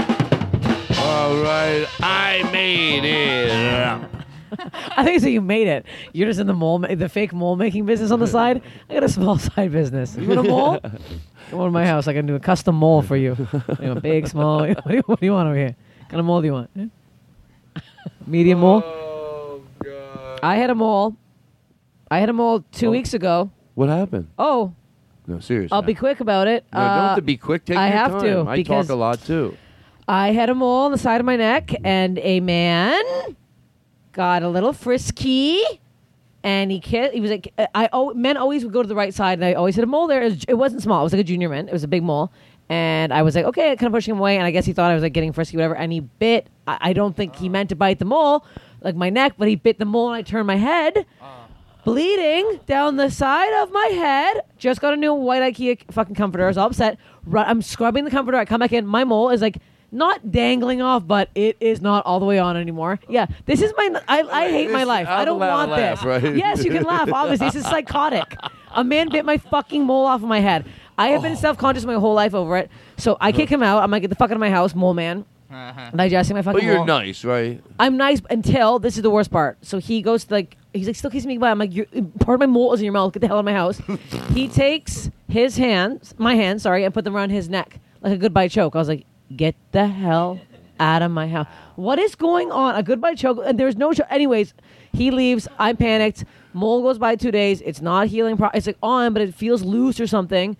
[1.01, 3.51] All right, I made it.
[3.51, 4.09] up.
[4.97, 5.27] I think so.
[5.27, 5.85] You made it.
[6.13, 8.61] You're just in the mole, ma- the fake mole making business on the side.
[8.89, 10.15] I got a small side business.
[10.17, 10.79] You want a mole?
[11.49, 12.07] Come over to my house.
[12.07, 13.35] I can do a custom mole for you.
[13.81, 14.59] you want big, small?
[14.67, 15.75] What do you, what do you want over here?
[15.99, 16.69] What kind of mole do you want?
[16.77, 16.85] Eh?
[18.27, 18.83] Medium mole.
[18.85, 20.39] Oh God!
[20.43, 21.15] I had a mole.
[22.11, 22.91] I had a mole two Oh.
[22.91, 23.51] weeks ago.
[23.75, 24.27] What happened?
[24.37, 24.73] Oh,
[25.27, 25.73] No, seriously.
[25.75, 26.65] I'll be quick about it.
[26.73, 27.65] No, don't Uh, have to be quick.
[27.65, 28.45] Take I your have time.
[28.45, 29.55] to, I talk a lot too.
[30.07, 33.03] I had a mole on the side of my neck, and a man
[34.11, 35.63] got a little frisky,
[36.43, 37.13] and he kissed.
[37.13, 39.53] He was like, I oh, men always would go to the right side, and I
[39.53, 40.23] always had a mole there.
[40.23, 41.67] It, was, it wasn't small; it was like a junior man.
[41.67, 42.31] It was a big mole,
[42.69, 44.91] and I was like, okay, kind of pushing him away, and I guess he thought
[44.91, 45.75] I was like getting frisky, whatever.
[45.75, 46.47] And he bit.
[46.67, 47.51] I, I don't think he oh.
[47.51, 48.45] meant to bite the mole,
[48.81, 51.05] like my neck, but he bit the mole, and I turned my head.
[51.21, 51.35] Oh.
[51.85, 54.41] Bleeding down the side of my head.
[54.57, 56.43] Just got a new white IKEA fucking comforter.
[56.43, 56.97] I was all upset.
[57.33, 58.37] I'm scrubbing the comforter.
[58.37, 58.85] I come back in.
[58.85, 59.59] My mole is like
[59.91, 62.99] not dangling off, but it is not all the way on anymore.
[63.09, 64.01] Yeah, this is my.
[64.07, 65.07] I, I hate my life.
[65.07, 66.05] I don't want laugh, this.
[66.05, 66.35] right?
[66.35, 67.09] Yes, you can laugh.
[67.13, 68.35] Obviously, this is psychotic.
[68.75, 70.65] A man bit my fucking mole off of my head.
[70.97, 72.69] I have been self conscious my whole life over it.
[72.97, 73.81] So I kick him out.
[73.83, 75.25] I'm like, get the fuck out of my house, mole man.
[75.95, 76.85] Digesting my fucking But you're mole.
[76.85, 77.63] nice, right?
[77.79, 79.57] I'm nice until this is the worst part.
[79.65, 81.49] So he goes to like he's like still kissing me goodbye.
[81.51, 81.87] I'm like, you're,
[82.19, 83.13] part of my mole is in your mouth.
[83.13, 83.81] Get the hell out of my house.
[84.33, 88.17] he takes his hands, my hands, sorry, and put them around his neck like a
[88.17, 88.75] goodbye choke.
[88.75, 89.05] I was like,
[89.35, 90.39] get the hell
[90.79, 91.47] out of my house.
[91.75, 92.75] What is going on?
[92.75, 93.91] A goodbye choke, and there's no.
[93.93, 94.53] Cho- Anyways,
[94.93, 95.47] he leaves.
[95.57, 96.23] I'm panicked.
[96.53, 97.61] Mole goes by two days.
[97.61, 98.37] It's not healing.
[98.37, 100.57] Pro- it's like on, but it feels loose or something.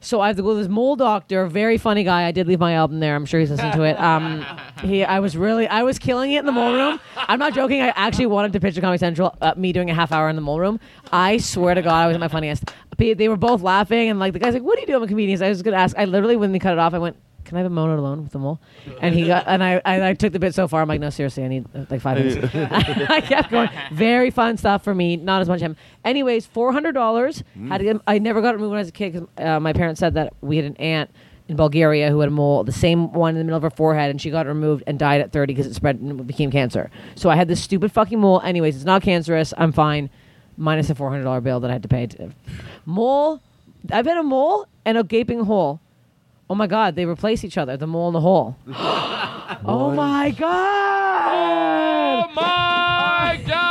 [0.00, 1.46] So I have to go to this mole doctor.
[1.46, 2.24] Very funny guy.
[2.24, 3.16] I did leave my album there.
[3.16, 3.98] I'm sure he's listening to it.
[4.00, 4.44] Um,
[4.82, 7.00] he, I was really, I was killing it in the mole room.
[7.16, 7.82] I'm not joking.
[7.82, 9.36] I actually wanted to pitch to Comedy Central.
[9.40, 10.78] Uh, me doing a half hour in the mole room.
[11.12, 12.64] I swear to God, I was at my funniest.
[12.96, 15.06] They were both laughing, and like the guy's like, "What are you doing, I'm a
[15.08, 15.96] comedian?" I was gonna ask.
[15.96, 17.16] I literally, when they cut it off, I went.
[17.48, 18.60] Can I have a moment alone with the mole?
[19.00, 20.82] And he got, and I, I, I took the bit so far.
[20.82, 22.54] I'm like, no, seriously, I need uh, like five minutes.
[22.54, 23.70] I kept going.
[23.90, 25.16] Very fun stuff for me.
[25.16, 25.74] Not as much him.
[26.04, 27.42] Anyways, four hundred dollars.
[27.68, 29.58] Had to get, I never got it removed when I was a kid because uh,
[29.60, 31.10] my parents said that we had an aunt
[31.48, 34.10] in Bulgaria who had a mole, the same one in the middle of her forehead,
[34.10, 36.50] and she got it removed and died at 30 because it spread and it became
[36.50, 36.90] cancer.
[37.14, 38.42] So I had this stupid fucking mole.
[38.42, 39.54] Anyways, it's not cancerous.
[39.56, 40.10] I'm fine.
[40.58, 42.08] Minus a $400 bill that I had to pay.
[42.08, 42.30] To,
[42.84, 43.40] mole.
[43.90, 45.80] I've had a mole and a gaping hole.
[46.50, 47.76] Oh my God, they replace each other.
[47.76, 48.56] The mole and the hole.
[48.68, 51.28] oh my God!
[51.30, 53.68] Oh my God!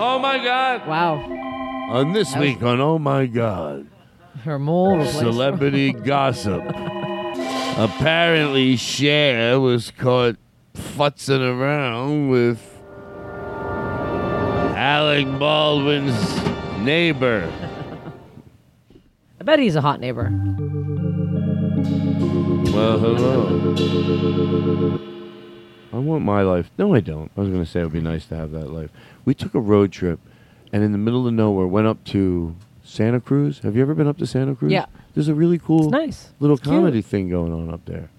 [0.00, 0.88] Oh my God!
[0.88, 1.16] Wow.
[1.90, 3.86] On this was- week on Oh My God,
[4.42, 6.62] Her mole replaced celebrity gossip.
[7.78, 10.34] Apparently, Cher was caught
[10.74, 12.60] futzing around with
[14.76, 16.55] Alec Baldwin's
[16.86, 17.52] neighbor.
[19.40, 20.30] I bet he's a hot neighbor.
[22.72, 24.96] Well, hello.
[25.92, 26.70] I want my life.
[26.78, 27.30] No, I don't.
[27.36, 28.90] I was going to say it would be nice to have that life.
[29.24, 30.20] We took a road trip,
[30.72, 33.58] and in the middle of nowhere, went up to Santa Cruz.
[33.60, 34.70] Have you ever been up to Santa Cruz?
[34.70, 34.86] Yeah.
[35.14, 36.30] There's a really cool nice.
[36.38, 36.72] little cute.
[36.72, 38.10] comedy thing going on up there.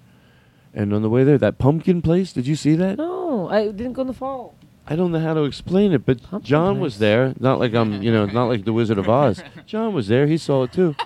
[0.74, 2.98] And on the way there, that pumpkin place, did you see that?
[2.98, 4.57] No, I didn't go in the fall.
[4.90, 7.34] I don't know how to explain it, but John was there.
[7.40, 9.44] Not like I'm, you know, not like the Wizard of Oz.
[9.66, 10.28] John was there.
[10.28, 10.96] He saw it too.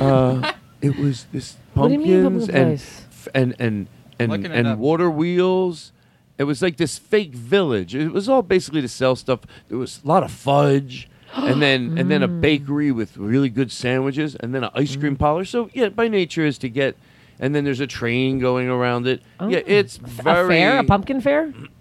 [0.00, 0.52] Uh,
[0.82, 3.06] it was this What do you mean, pumpkins pumpkin and, place?
[3.10, 3.86] f- and and
[4.18, 4.78] and Looking it and up.
[4.78, 5.92] water wheels.
[6.38, 7.94] It was like this fake village.
[7.94, 9.40] It was all basically to sell stuff.
[9.68, 12.40] There was a lot of fudge, and then and then a Mm.
[12.40, 15.44] bakery with really good sandwiches, and then an ice cream parlor.
[15.44, 16.96] So yeah, by nature is to get.
[17.38, 19.20] And then there's a train going around it.
[19.40, 21.52] Yeah, it's A very fair, a pumpkin fair.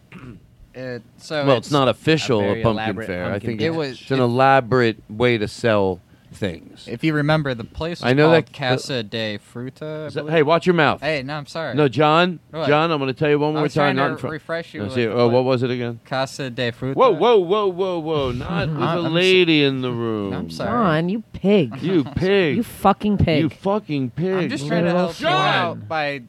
[0.76, 3.34] It, so well, it's, not official a a, pumpkin elaborate fair.
[3.34, 6.01] I think It was- it's an elaborate way to sell
[6.34, 6.86] things.
[6.89, 10.11] If you remember, the place was I know called that- uh, Casa de Fruta.
[10.11, 10.99] That- hey, watch your mouth.
[10.99, 11.76] Hey, no, I'm sorry.
[11.76, 12.39] No, John.
[12.51, 12.67] What?
[12.67, 13.84] John, I'm going to tell you one I more was time.
[13.84, 16.01] trying not to in front- refresh you No, see, oh, what was it again?
[16.03, 16.93] Casa de Fruta.
[16.95, 18.32] Whoa, whoa, whoa, whoa, whoa!
[18.34, 20.34] Not there's a I'm- I'm lady in the room.
[20.34, 20.71] I'm sorry.
[20.71, 21.78] John, you pig.
[21.82, 22.57] You pig.
[22.57, 23.39] You fucking pig.
[23.43, 24.34] You fucking pig.
[24.34, 25.55] I'm just trying to Little help you John!
[25.55, 26.23] out by.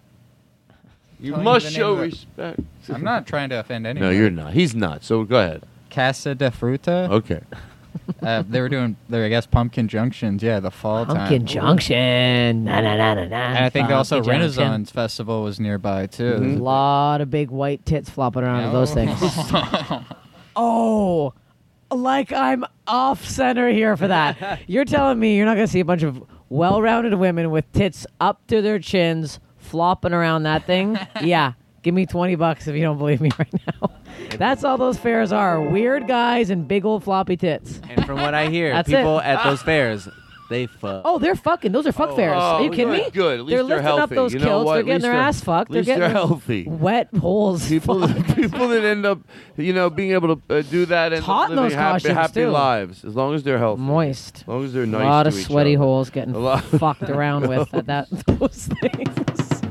[1.18, 2.60] You must show respect.
[2.90, 4.08] I'm not trying to offend anyone.
[4.08, 4.52] No, you're not.
[4.52, 5.04] He's not.
[5.04, 5.62] So go ahead.
[5.90, 7.10] Casa de Fruta.
[7.10, 7.40] Okay.
[8.22, 10.42] Uh, they were doing, their, I guess, pumpkin junctions.
[10.42, 11.46] Yeah, the fall Pumpkin time.
[11.46, 12.64] Junction.
[12.64, 13.36] Na, na, na, na, na.
[13.36, 14.32] And I think also Junction.
[14.32, 16.36] Renaissance Festival was nearby too.
[16.38, 19.18] There's a lot of big white tits flopping around in those things.
[20.56, 21.32] oh,
[21.90, 24.60] like I'm off center here for that.
[24.68, 27.70] You're telling me you're not going to see a bunch of well rounded women with
[27.72, 30.98] tits up to their chins flopping around that thing?
[31.22, 31.52] yeah.
[31.86, 33.90] Give me 20 bucks if you don't believe me right now.
[34.30, 37.80] That's all those fairs are weird guys and big old floppy tits.
[37.88, 39.24] And from what I hear, That's people it.
[39.24, 40.08] at those fairs,
[40.50, 41.02] they fuck.
[41.04, 41.70] Oh, they're fucking.
[41.70, 42.34] Those are fuck fairs.
[42.36, 43.10] Are you Oh, kidding good, me?
[43.12, 43.38] Good.
[43.40, 44.02] At least they're they're, lifting healthy.
[44.02, 44.64] up those you know kilts.
[44.66, 44.72] what?
[44.72, 45.70] They're At getting least their they're- ass fucked.
[45.70, 46.64] At they're they're getting healthy.
[46.68, 47.68] wet holes.
[47.68, 48.34] People, fucked.
[48.36, 49.20] people that end up,
[49.56, 52.14] you know, being able to uh, do that and hot in living those happy, costumes,
[52.16, 52.50] happy too.
[52.50, 54.38] lives, as long as they're healthy, Moist.
[54.42, 55.02] as long as they're nice.
[55.02, 55.84] A lot to of each sweaty other.
[55.84, 59.62] holes getting A lot- fucked around with at that those things.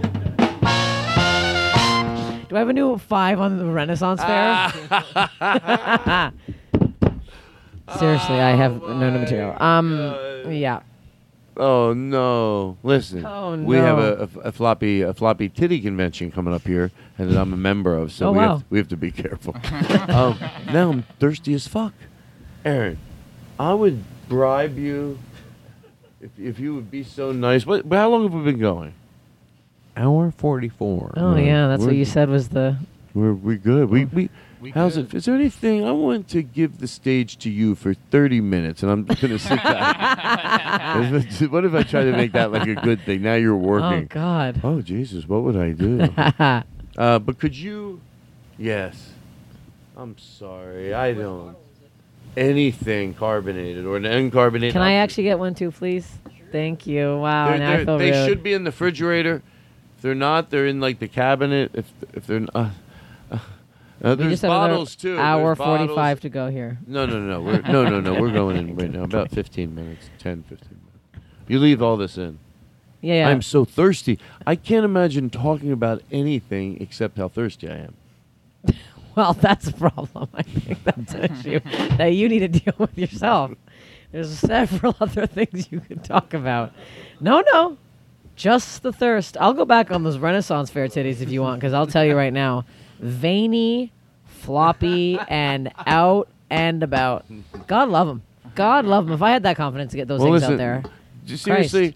[2.56, 4.72] Do I have a new five on the Renaissance Fair?
[7.99, 9.62] Seriously, I have no new material.
[9.62, 10.16] Um,
[10.49, 10.80] yeah.
[11.58, 12.78] Oh no!
[12.82, 14.06] Listen, Oh, we have no.
[14.06, 17.58] a, a, a floppy a floppy titty convention coming up here, and that I'm a
[17.58, 18.14] member of.
[18.14, 18.47] So Oh, we wow.
[18.53, 19.53] have to, we have to be careful.
[20.08, 20.39] um,
[20.72, 21.91] now I'm thirsty as fuck,
[22.64, 22.97] Aaron.
[23.60, 25.20] I would bribe you
[26.22, 27.66] if if you would be so nice.
[27.66, 27.86] What?
[27.91, 28.93] How long have we been going?
[29.98, 31.14] Hour 44.
[31.18, 32.78] Oh yeah, that's what we're- you said was the.
[33.14, 33.89] We're we good.
[33.89, 34.30] We we.
[34.60, 35.06] We How's good.
[35.08, 35.14] it?
[35.14, 38.91] Is there anything I want to give the stage to you for 30 minutes, and
[38.91, 41.41] I'm gonna sit back.
[41.52, 43.22] what if I try to make that like a good thing?
[43.22, 44.04] Now you're working.
[44.12, 44.14] Oh.
[44.14, 44.60] God.
[44.64, 46.02] Oh Jesus, what would I do?
[46.98, 48.02] uh, but could you?
[48.58, 49.12] Yes.
[49.96, 51.56] I'm sorry, I don't.
[52.36, 54.74] Anything carbonated or an uncarbonated.
[54.74, 56.10] Can I I'll- actually get one too, please?
[56.52, 57.18] Thank you.
[57.18, 57.48] Wow.
[57.50, 58.28] They're- now they're- feel they rude.
[58.28, 59.41] should be in the refrigerator.
[60.06, 61.72] If they're not, they're in like the cabinet.
[61.74, 62.53] If if they're not.
[62.53, 63.39] Uh,
[64.03, 65.18] uh, there's just have another bottles too.
[65.18, 65.88] Hour There's bottles.
[65.88, 66.78] forty-five to go here.
[66.86, 67.41] No, no, no.
[67.41, 68.22] We're, no, no, no.
[68.22, 69.01] We're going in right now.
[69.06, 70.12] About 15 minutes.
[70.20, 71.28] 10, 15 minutes.
[71.47, 72.38] You leave all this in.
[73.01, 73.16] Yeah.
[73.16, 73.30] yeah.
[73.30, 74.20] I'm so thirsty.
[74.45, 77.95] I can't imagine talking about anything except how thirsty I am.
[79.16, 80.28] Well, that's a problem.
[80.34, 81.60] I think that's an issue
[81.97, 83.53] that you need to deal with yourself.
[84.12, 86.74] There's several other things you could talk about.
[87.22, 87.78] No, no,
[88.36, 89.38] just the thirst.
[89.39, 92.15] I'll go back on those Renaissance fair titties if you want, because I'll tell you
[92.15, 92.65] right now,
[92.99, 93.91] veiny,
[94.25, 97.25] floppy, and out and about.
[97.67, 98.21] God love them.
[98.55, 99.13] God love them.
[99.13, 100.53] If I had that confidence to get those well, things listen.
[100.53, 100.83] out there,
[101.25, 101.95] Just seriously,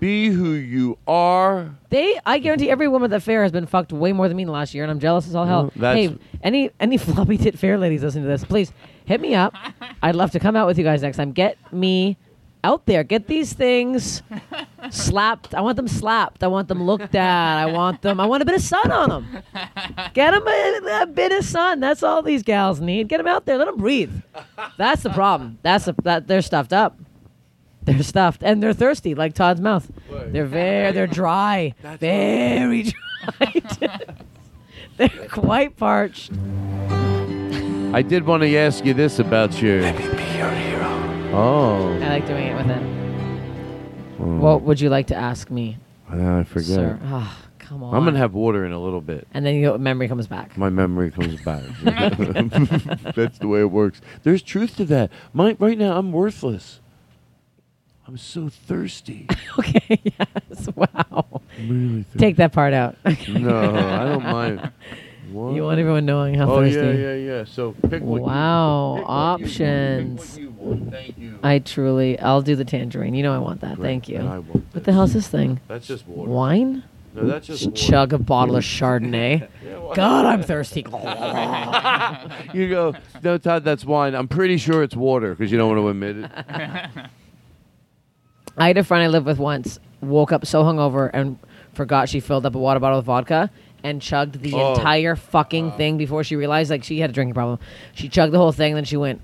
[0.00, 1.70] be who you are.
[1.90, 4.42] They, I guarantee every woman at the fair has been fucked way more than me
[4.42, 5.72] in the last year, and I'm jealous as all hell.
[5.76, 8.72] That's- hey, any any floppy tit fair ladies listening to this, please
[9.04, 9.54] hit me up.
[10.02, 11.32] I'd love to come out with you guys next time.
[11.32, 12.16] Get me
[12.64, 13.02] out there.
[13.04, 14.22] Get these things
[14.90, 15.54] slapped.
[15.54, 16.42] I want them slapped.
[16.42, 17.58] I want them looked at.
[17.58, 18.20] I want them.
[18.20, 19.42] I want a bit of sun on them.
[20.14, 21.80] Get them a, a bit of sun.
[21.80, 23.08] That's all these gals need.
[23.08, 23.58] Get them out there.
[23.58, 24.12] Let them breathe.
[24.78, 25.58] That's the problem.
[25.62, 26.98] That's the, that they're stuffed up.
[27.84, 29.90] They're stuffed and they're thirsty, like Todd's mouth.
[30.08, 33.62] They're very, they're dry, very dry.
[34.96, 36.30] they're quite parched.
[37.92, 39.82] I did want to ask you this about your
[41.32, 41.94] Oh.
[41.94, 44.16] I like doing it with him.
[44.20, 44.36] Oh.
[44.36, 45.78] What would you like to ask me?
[46.10, 46.66] Ah, I forget.
[46.66, 47.00] Sir?
[47.04, 47.94] Ah, come on.
[47.94, 49.26] I'm gonna have water in a little bit.
[49.32, 50.58] And then your memory comes back.
[50.58, 51.62] My memory comes back.
[53.14, 54.02] That's the way it works.
[54.24, 55.10] There's truth to that.
[55.32, 56.80] My, right now, I'm worthless.
[58.06, 59.26] I'm so thirsty.
[59.58, 60.00] okay.
[60.04, 60.68] Yes.
[60.74, 61.40] Wow.
[61.58, 62.18] Really thirsty.
[62.18, 62.96] Take that part out.
[63.28, 64.70] No, I don't mind.
[65.32, 65.54] What?
[65.54, 66.78] You want everyone knowing how oh, thirsty.
[66.78, 67.44] yeah, yeah, yeah.
[67.44, 70.30] So pick what Wow, you pick options.
[70.30, 70.90] what you want.
[70.90, 71.38] Thank you.
[71.42, 73.14] I truly, I'll do the tangerine.
[73.14, 73.76] You know I want that.
[73.76, 74.18] Great, Thank you.
[74.18, 75.60] I want what the hell's this thing?
[75.68, 76.30] That's just water.
[76.30, 76.84] Wine?
[77.14, 77.76] No, that's just water.
[77.76, 79.48] chug a bottle of Chardonnay.
[79.94, 80.80] God, I'm thirsty.
[82.54, 84.14] you go, no, Todd, that's wine.
[84.14, 86.30] I'm pretty sure it's water because you don't want to admit it.
[88.56, 89.78] I had a friend I lived with once.
[90.00, 91.38] Woke up so hungover and
[91.74, 93.50] forgot she filled up a water bottle with vodka
[93.84, 94.74] and chugged the Oh.
[94.74, 97.58] entire fucking thing before she realized like she had a drinking problem.
[97.94, 99.20] She chugged the whole thing, and then she went,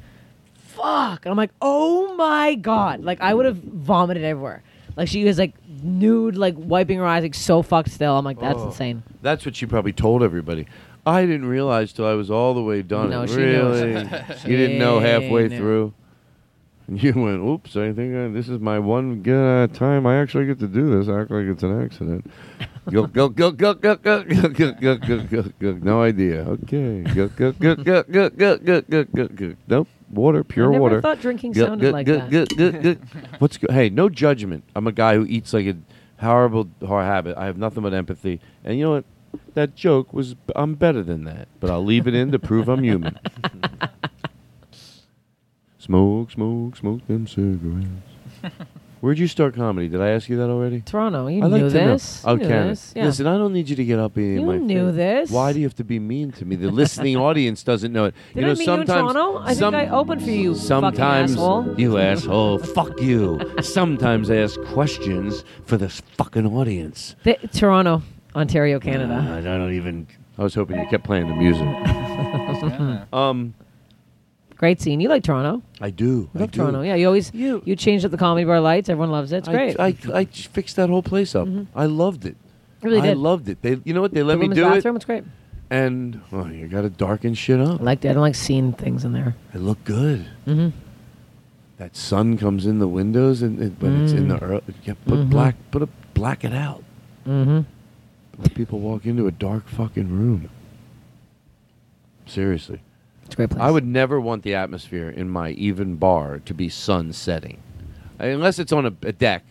[0.56, 4.62] "Fuck!" And I'm like, "Oh my god!" Like I would have vomited everywhere.
[4.96, 8.16] Like she was like nude, like wiping her eyes, like so fucked still.
[8.16, 8.66] I'm like, "That's Oh.
[8.66, 10.66] insane." That's what she probably told everybody.
[11.06, 13.08] I didn't realize till I was all the way done.
[13.10, 13.42] No, she knew.
[13.42, 13.90] really?
[14.44, 15.56] you didn't know halfway knew.
[15.56, 15.92] through.
[16.88, 17.76] And you went, "Oops!
[17.76, 21.08] I think uh, this is my one uh, time I actually get to do this.
[21.08, 22.30] Act like it's an accident."
[22.90, 25.72] go go go go go go go go go go go go.
[25.82, 26.40] No idea.
[26.48, 27.02] Okay.
[27.02, 29.54] Go go go go go go go go go go.
[29.68, 29.88] Nope.
[30.10, 31.02] Water, pure never water.
[31.02, 32.30] thought drinking Go, sounded go, like go, that.
[32.30, 33.00] go, go, go.
[33.40, 33.90] What's go- hey?
[33.90, 34.64] No judgment.
[34.74, 35.76] I'm a guy who eats like a
[36.18, 37.36] horrible hor- habit.
[37.36, 38.40] I have nothing but empathy.
[38.64, 39.04] And you know what?
[39.52, 40.34] That joke was.
[40.56, 41.48] I'm better than that.
[41.60, 43.18] But I'll leave it in to prove I'm human.
[45.88, 47.88] Smoke, smoke, smoke them cigarettes.
[49.00, 49.88] Where'd you start comedy?
[49.88, 50.80] Did I ask you that already?
[50.80, 51.92] Toronto, you I like knew to know.
[51.92, 52.22] this.
[52.26, 52.92] Oh, You knew this.
[52.96, 53.04] Yeah.
[53.04, 54.96] Listen, I don't need you to get up in You my knew face.
[54.96, 55.30] this.
[55.30, 56.56] Why do you have to be mean to me?
[56.56, 58.14] The listening audience doesn't know it.
[58.34, 59.38] Did you know, I meet you in sometimes, Toronto?
[59.38, 60.40] I some- think I opened for you.
[60.50, 61.80] you Sometimes fucking asshole.
[61.80, 63.40] you asshole, fuck you.
[63.62, 67.14] Sometimes I ask questions for this fucking audience.
[67.22, 68.02] The- Toronto,
[68.34, 69.14] Ontario, Canada.
[69.14, 70.08] Uh, I don't even.
[70.36, 71.66] I was hoping you kept playing the music.
[73.12, 73.54] um,
[74.58, 75.00] Great scene.
[75.00, 75.62] You like Toronto?
[75.80, 76.28] I do.
[76.34, 76.58] I I love do.
[76.60, 76.82] Toronto.
[76.82, 78.88] Yeah, you always you, you changed up the comedy bar lights.
[78.88, 79.38] Everyone loves it.
[79.38, 79.78] It's I- great.
[79.80, 81.46] I, I, fixed that whole place up.
[81.76, 82.36] I loved it.
[82.82, 83.10] Really did.
[83.10, 83.62] I loved it.
[83.62, 84.12] They, you know what?
[84.12, 84.94] They let the me women's do bathroom.
[84.94, 85.24] it, It's great.
[85.70, 87.80] and oh, you got to darken shit up.
[87.80, 88.10] I like that.
[88.10, 89.36] I don't like seeing things in there.
[89.54, 90.26] It looked good.
[90.46, 90.70] Mm-hmm.
[91.78, 94.42] That sun comes in the windows, and it, when it's in the Mm.
[94.42, 95.30] early, yeah, put Mhm.
[95.30, 96.82] black, put a black it out.
[97.26, 97.60] Mm-hmm.
[98.42, 100.50] Let people walk into a dark fucking room.
[102.26, 102.80] Seriously.
[103.28, 103.60] It's a great place.
[103.60, 107.62] I would never want the atmosphere in my even bar to be sun setting,
[108.18, 109.44] unless it's on a, a deck.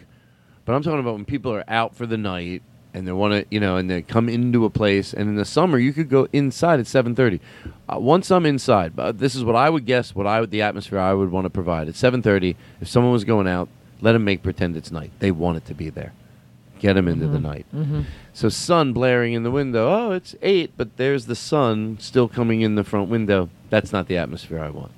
[0.65, 2.63] But I'm talking about when people are out for the night
[2.95, 5.13] and they want to, you know, and they come into a place.
[5.13, 7.39] And in the summer, you could go inside at 7:30.
[7.87, 10.15] Uh, once I'm inside, but this is what I would guess.
[10.15, 12.55] What I would the atmosphere I would want to provide at 7:30.
[12.81, 13.69] If someone was going out,
[14.01, 15.11] let them make pretend it's night.
[15.19, 16.13] They want it to be there.
[16.79, 17.67] Get them into the night.
[17.73, 18.01] Mm-hmm.
[18.33, 19.89] So sun blaring in the window.
[19.89, 23.49] Oh, it's eight, but there's the sun still coming in the front window.
[23.69, 24.91] That's not the atmosphere I want.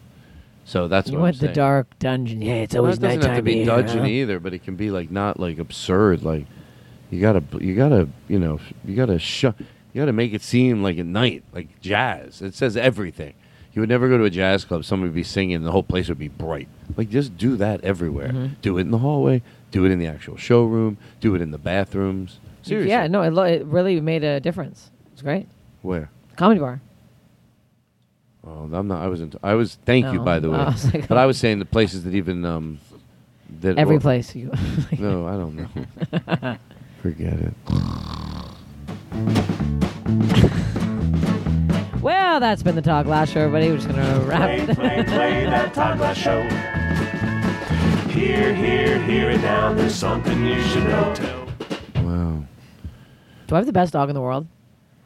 [0.65, 1.55] So that's You what want I'm the saying.
[1.55, 2.41] dark dungeon.
[2.41, 4.05] Yeah, it's Well, always it doesn't nighttime have to be here, dungeon huh?
[4.05, 6.21] either, but it can be like not like absurd.
[6.23, 6.45] Like
[7.09, 10.99] you gotta, you gotta, you know, you gotta sh- you gotta make it seem like
[10.99, 12.41] at night, like jazz.
[12.43, 13.33] It says everything.
[13.73, 14.83] You would never go to a jazz club.
[14.85, 16.67] Somebody would be singing, and the whole place would be bright.
[16.95, 18.29] Like just do that everywhere.
[18.29, 18.51] Mhm.
[18.61, 19.41] Do it in the hallway.
[19.71, 20.97] Do it in the actual showroom.
[21.19, 22.39] Do it in the bathrooms.
[22.61, 22.89] Seriously.
[22.91, 24.91] Yeah, no, it, lo- it really made a difference.
[25.13, 25.47] It's great.
[25.81, 26.09] Where?
[26.35, 26.81] Comedy bar.
[28.45, 29.01] Oh, I'm not.
[29.01, 29.35] I wasn't.
[29.43, 29.75] I was.
[29.85, 30.57] Thank you, Oh, by the way.
[30.57, 32.79] I was like, but I was saying the places that even um,
[33.61, 34.51] that Every well, place you.
[34.99, 36.57] no, I don't know.
[37.01, 37.53] Forget it.
[42.01, 43.69] Well, that's been the talk last show, everybody.
[43.69, 44.65] We're just gonna wrap.
[44.65, 46.41] Play, play, play that Todd Glass show.
[48.09, 49.73] Here, here, hear it now.
[49.73, 51.13] There's something you should know.
[51.97, 52.43] Wow.
[53.47, 54.47] Do I have the best dog in the world?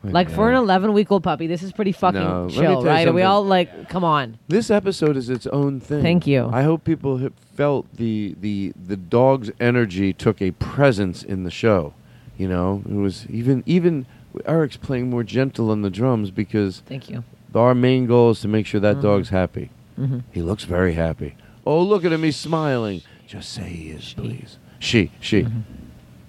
[0.03, 2.81] Like for an 11 week old puppy, this is pretty fucking No, let me chill,
[2.81, 3.07] you right?
[3.07, 3.25] Are we something.
[3.25, 4.37] all like, come on?
[4.49, 6.01] This episode is its own thing.
[6.01, 6.49] Thank you.
[6.51, 11.51] I hope people have felt the the the dog's energy took a presence in the
[11.51, 11.93] show.
[12.37, 14.05] You know, it was even even
[14.45, 17.23] Eric's playing more gentle on the drums because Thank you.
[17.55, 19.01] our main goal is to make sure that Mhm.
[19.03, 19.69] dog's happy.
[19.97, 20.23] Mhm.
[20.31, 21.35] He looks very happy.
[21.65, 23.01] Oh, look at him, he's smiling.
[23.27, 24.57] Just say he is, please.
[24.79, 25.47] She, she.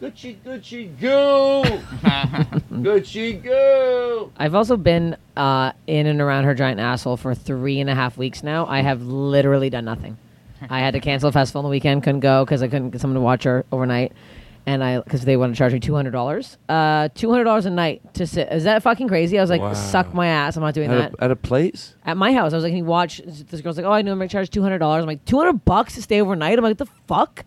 [0.05, 1.63] Gucci, Gucci, go!
[2.73, 4.31] Gucci, go!
[4.37, 8.19] I've also been uh, in and around her giant asshole for three and a half
[8.19, 8.67] weeks now.
[8.67, 10.19] I have literally done nothing.
[10.69, 13.01] I had to cancel a festival on the weekend, couldn't go because I couldn't get
[13.01, 14.13] someone to watch her overnight.
[14.67, 17.65] and I because they want to charge me two hundred dollars, uh, two hundred dollars
[17.65, 18.53] a night to sit.
[18.53, 19.39] Is that fucking crazy?
[19.39, 19.73] I was like, Wow.
[19.73, 20.57] suck my ass.
[20.57, 21.21] I'm not doing At that.
[21.21, 21.95] a, at a place?
[22.05, 24.13] At my house, I was like, "Can you watch?" This girl's like, "Oh, I know
[24.13, 26.65] I'm gonna charge two hundred dollars." I'm like, two hundred bucks to stay overnight." I'm
[26.65, 27.45] like, "The fuck?"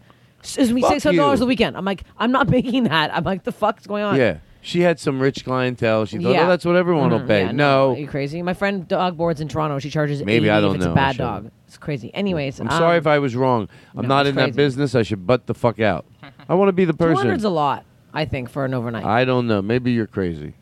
[0.55, 1.75] It's me six hundred dollars a weekend.
[1.75, 3.13] I'm like, I'm not making that.
[3.15, 4.15] I'm like, the fuck's going on?
[4.17, 4.37] Yeah.
[4.61, 6.05] She had some rich clientele.
[6.05, 6.43] She thought, Yeah.
[6.45, 7.45] oh, that's what everyone will Mhm, pay.
[7.45, 7.91] yeah, no.
[7.93, 8.41] Are you crazy?
[8.41, 9.79] My friend dog boards in Toronto.
[9.79, 10.91] She charges Maybe 80 I don't if it's know.
[10.91, 11.43] a bad shouldn't.
[11.45, 11.51] dog.
[11.67, 12.13] It's crazy.
[12.13, 13.69] Anyways, I'm sorry um, if I was wrong.
[13.95, 14.51] I'm no, not it's in crazy.
[14.51, 14.95] that business.
[14.95, 16.05] I should butt the fuck out.
[16.49, 17.27] I want to be the person.
[17.27, 19.05] 200's a lot, I think, for an overnight.
[19.05, 19.61] I don't know.
[19.61, 20.53] Maybe you're crazy.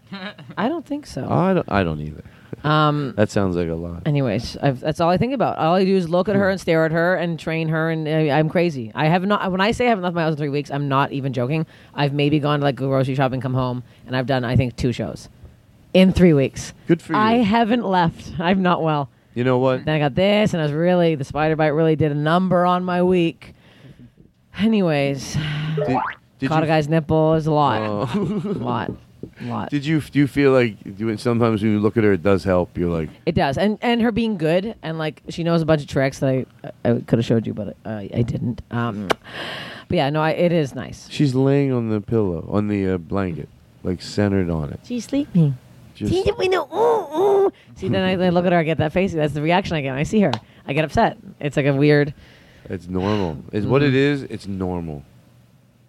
[0.57, 1.27] I don't think so.
[1.29, 1.71] I don't.
[1.71, 2.23] I don't either.
[2.63, 3.13] Um.
[3.15, 4.03] That sounds like a lot.
[4.07, 5.57] Anyways, I've, that's all I think about.
[5.57, 8.07] All I do is look at her and stare at her and train her, and
[8.07, 8.91] uh, I'm crazy.
[8.95, 9.51] I have not.
[9.51, 11.65] When I say I haven't left my house in three weeks, I'm not even joking.
[11.93, 14.91] I've maybe gone to like grocery shopping, come home, and I've done I think two
[14.91, 15.29] shows
[15.93, 16.73] in three weeks.
[16.87, 17.19] Good for you.
[17.19, 18.39] I haven't left.
[18.39, 19.09] I'm not well.
[19.33, 19.83] You know what?
[19.85, 22.65] Then I got this, and I was really the spider bite really did a number
[22.65, 23.53] on my week.
[24.57, 25.33] Anyways,
[25.75, 25.97] Did,
[26.39, 28.41] did caught you, a guy's nipple is a lot, Oh.
[28.45, 28.91] a lot,
[29.41, 29.69] a lot.
[29.69, 32.43] Did you do you feel like doing sometimes when you look at her, it does
[32.43, 32.77] help?
[32.77, 35.81] You're like, It does, and and her being good, and like she knows a bunch
[35.81, 36.45] of tricks that I
[36.83, 38.61] I could have showed you, but I, I didn't.
[38.71, 39.07] Um,
[39.87, 41.07] but yeah, no, I, it is nice.
[41.09, 43.49] she's laying on the pillow, on the uh, blanket,
[43.83, 44.79] like centered on it.
[44.83, 45.57] She's sleeping.
[45.93, 46.65] Just See, we know.
[46.73, 47.17] Ooh,
[47.47, 47.53] ooh.
[47.75, 49.13] See, then I, I look at her, I get that face.
[49.13, 49.91] That's the reaction I get.
[49.91, 50.31] when I see her.
[50.67, 51.17] I get upset.
[51.39, 52.13] It's like a weird.
[52.69, 53.37] it's normal.
[53.53, 53.95] It's what it Mm-hmm.
[53.95, 54.23] is.
[54.23, 55.03] It's normal.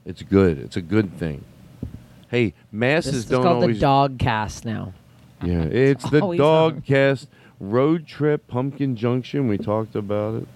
[0.05, 0.59] It's good.
[0.59, 1.43] It's a good thing.
[2.30, 3.76] Hey, masses This is don't called always.
[3.76, 4.92] the dog cast now.
[5.42, 6.80] Yeah, it's the always dog on.
[6.82, 7.28] cast
[7.60, 9.48] road trip Pumpkin Junction.
[9.48, 10.48] We talked about it.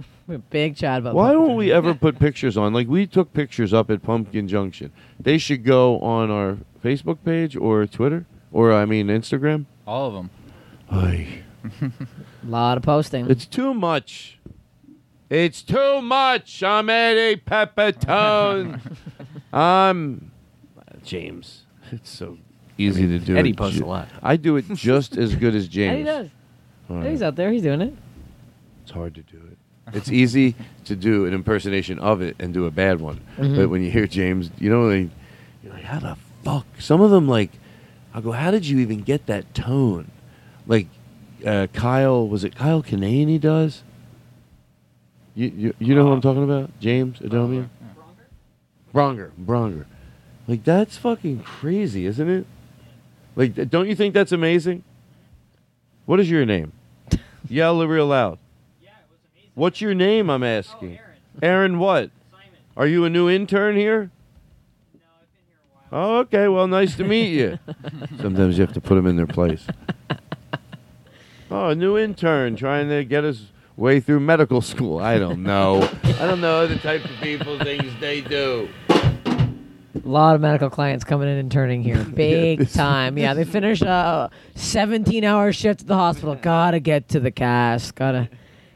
[0.26, 1.14] We're big chat about.
[1.14, 1.46] Why pumpkin.
[1.48, 2.72] don't we ever put pictures on?
[2.72, 4.92] Like we took pictures up at Pumpkin Junction.
[5.20, 9.66] They should go on our Facebook page or Twitter or I mean Instagram.
[9.86, 10.30] All of them.
[10.90, 11.42] Ay,
[11.80, 11.90] A
[12.46, 13.30] lot of posting.
[13.30, 14.38] it's too much.
[15.30, 16.62] It's too much.
[16.62, 18.80] I'm Eddie Pepitone.
[19.52, 20.31] I'm
[21.04, 21.62] James.
[21.90, 22.38] It's so
[22.78, 23.36] easy to do.
[23.36, 23.56] Eddie it.
[23.56, 24.08] posts a lot.
[24.22, 25.90] I do it just as good as James.
[25.90, 26.28] And he does.
[26.90, 27.10] All right.
[27.10, 27.50] He's out there.
[27.52, 27.94] He's doing it.
[28.82, 29.58] It's hard to do it.
[29.94, 33.20] It's easy to do an impersonation of it and do a bad one.
[33.36, 33.56] Mhm.
[33.56, 35.10] But when you hear James, you know, like,
[35.62, 36.66] you're like, how the fuck?
[36.78, 37.50] Some of them, like,
[38.14, 40.10] I go, how did you even get that tone?
[40.66, 40.86] Like,
[41.44, 43.82] uh, Kyle, was it Kyle Kinane he does?
[45.34, 46.70] You, you, you know who I'm talking about?
[46.78, 47.68] James Adomian?
[48.94, 49.30] Bronger.
[49.30, 49.30] Bronger.
[49.44, 49.84] Bronger.
[50.46, 52.46] Like, that's fucking crazy, isn't it?
[53.36, 54.84] Like, don't you think that's amazing?
[56.04, 56.72] What is your name?
[57.48, 58.38] Yell it real loud.
[59.54, 60.30] What's your name?
[60.30, 60.98] I'm oh, asking.
[60.98, 61.78] Aaron, Aaron.
[61.78, 62.10] what?
[62.30, 62.46] Simon.
[62.76, 64.10] Are you a new intern here?
[64.94, 65.58] No, I've been here
[65.90, 66.10] a while.
[66.10, 66.48] Oh, okay.
[66.48, 67.58] Well, nice to meet you.
[68.20, 69.66] Sometimes you have to put them in their place.
[71.54, 75.00] Oh, a new intern trying to get his way through medical school.
[75.00, 75.86] I don't know.
[76.02, 78.70] I don't know the type of people things they do.
[80.04, 83.16] A lot of medical clients coming in and turning here, big this- time.
[83.16, 86.34] Yeah, they finish a 17-hour shift at the hospital.
[86.34, 87.94] Gotta get to the cast.
[87.94, 88.28] Gotta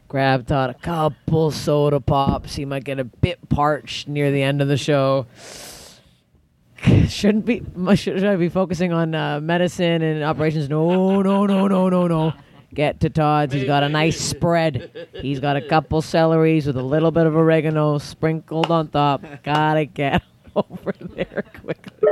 [0.09, 2.55] grab Todd a couple soda pops.
[2.55, 5.27] He might get a bit parched near the end of the show.
[7.09, 7.63] Shouldn't be.
[7.97, 10.69] Should, should I be focusing on uh, medicine and operations?
[10.69, 12.35] No, no, no, no, no, no.
[12.75, 13.55] Get to Todd's.
[13.55, 15.09] He's got a nice spread.
[15.23, 19.25] He's got a couple celeries with a little bit of oregano sprinkled on top.
[19.43, 20.23] Gotta get
[20.57, 22.09] over there quickly.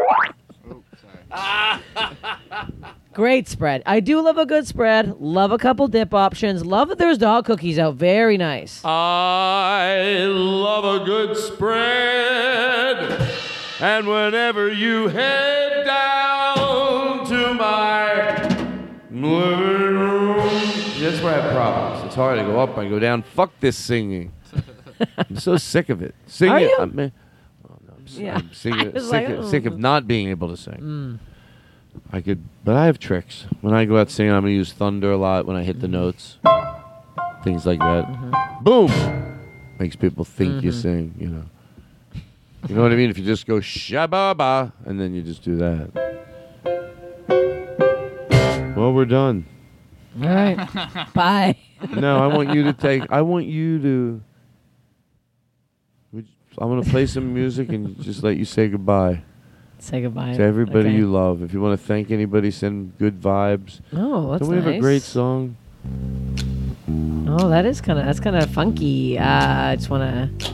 [3.13, 3.83] Great spread.
[3.87, 5.21] I do love a good spread.
[5.21, 6.65] Love a couple dip options.
[6.65, 7.95] Love that there's dog cookies out.
[7.95, 8.85] Very nice.
[8.85, 13.31] I love a good spread.
[13.81, 18.43] And whenever you head down to my
[19.11, 20.37] living room.
[20.99, 22.07] That's where I have problems.
[22.07, 23.23] It's hard to go up and go down.
[23.23, 24.33] Fuck this singing.
[25.19, 26.15] I'm so sick of it.
[26.27, 26.71] Sing Are it.
[26.71, 26.77] you?
[26.79, 27.11] I'm, eh,
[28.19, 28.35] no, I'm, s- Yeah.
[28.37, 29.79] I'm singing, I was sick, like, of, sick of mm.
[29.79, 31.19] not being able to sing.
[32.13, 33.47] I could, but I have tricks.
[33.61, 35.89] When I go out singing, I'm gonna use thunder a lot when I hit the
[35.89, 36.39] notes,
[37.45, 38.59] things like that.
[38.63, 38.91] Boom,
[39.79, 40.83] makes people think you Mhm.
[40.83, 41.15] sing.
[41.19, 41.45] You know,
[42.69, 43.11] you know what I mean.
[43.11, 45.91] If you just go shababa and then you just do that.
[48.77, 49.47] Well, we're done.
[50.21, 50.57] All right.
[51.15, 51.57] Bye.
[51.97, 53.11] No, I want you to take.
[53.13, 54.23] I want you to.
[56.59, 59.23] I'm gonna play some music and just let you say goodbye
[59.79, 60.97] Say goodbye to everybody Okay.
[60.97, 61.43] you love.
[61.43, 63.81] If you want to thank anybody, send good vibes.
[63.93, 65.57] Oh, that's Don't we have a great song?
[67.29, 69.19] Oh, that is kind of that's kind of funky.
[69.19, 70.03] Uh, I just want
[70.41, 70.49] to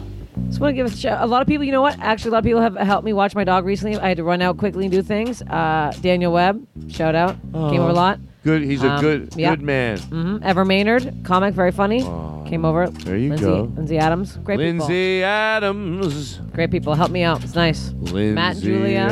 [0.49, 1.23] just want to give a shout.
[1.23, 1.99] A lot of people, you know what?
[2.01, 3.97] Actually, a lot of people have helped me watch my dog recently.
[3.99, 5.43] I had to run out quickly and do things.
[5.43, 8.19] Uh, Daniel Webb, shout out, came over a lot.
[8.43, 8.63] Good.
[8.63, 9.51] He's a Um, good, yeah.
[9.51, 9.99] good man.
[9.99, 12.01] hmm Ever Maynard, comic, very funny.
[12.49, 12.89] came over.
[12.89, 13.63] There you Lindsay, go.
[13.77, 14.37] Lindsay Adams.
[14.43, 14.87] Great people.
[14.87, 16.37] Lindsay Adams.
[16.39, 16.51] people.
[16.55, 16.95] Great people.
[16.95, 17.45] Help me out.
[17.45, 17.93] It's nice.
[17.93, 19.09] Lindsay Matt and Julia.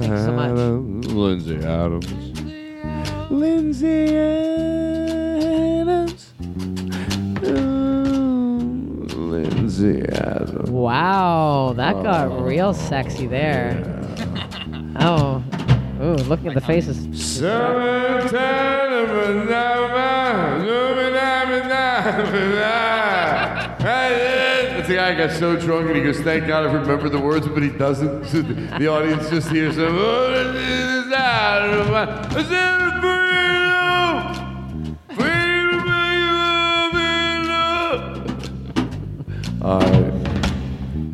[0.00, 0.50] Thank you so much.
[1.12, 2.08] Lindsay Adams.
[3.30, 6.32] Lindsay Adams.
[9.14, 10.70] Lindsay Adams.
[10.70, 13.82] Wow, that got real sexy there.
[15.00, 15.42] Oh,
[16.02, 17.06] ooh, looking at the faces.
[24.92, 27.62] The guy got so drunk and he goes, "Thank God I remember the words," but
[27.62, 28.26] he doesn't.
[28.26, 29.96] So the, audience just hears him.
[39.62, 40.11] All right.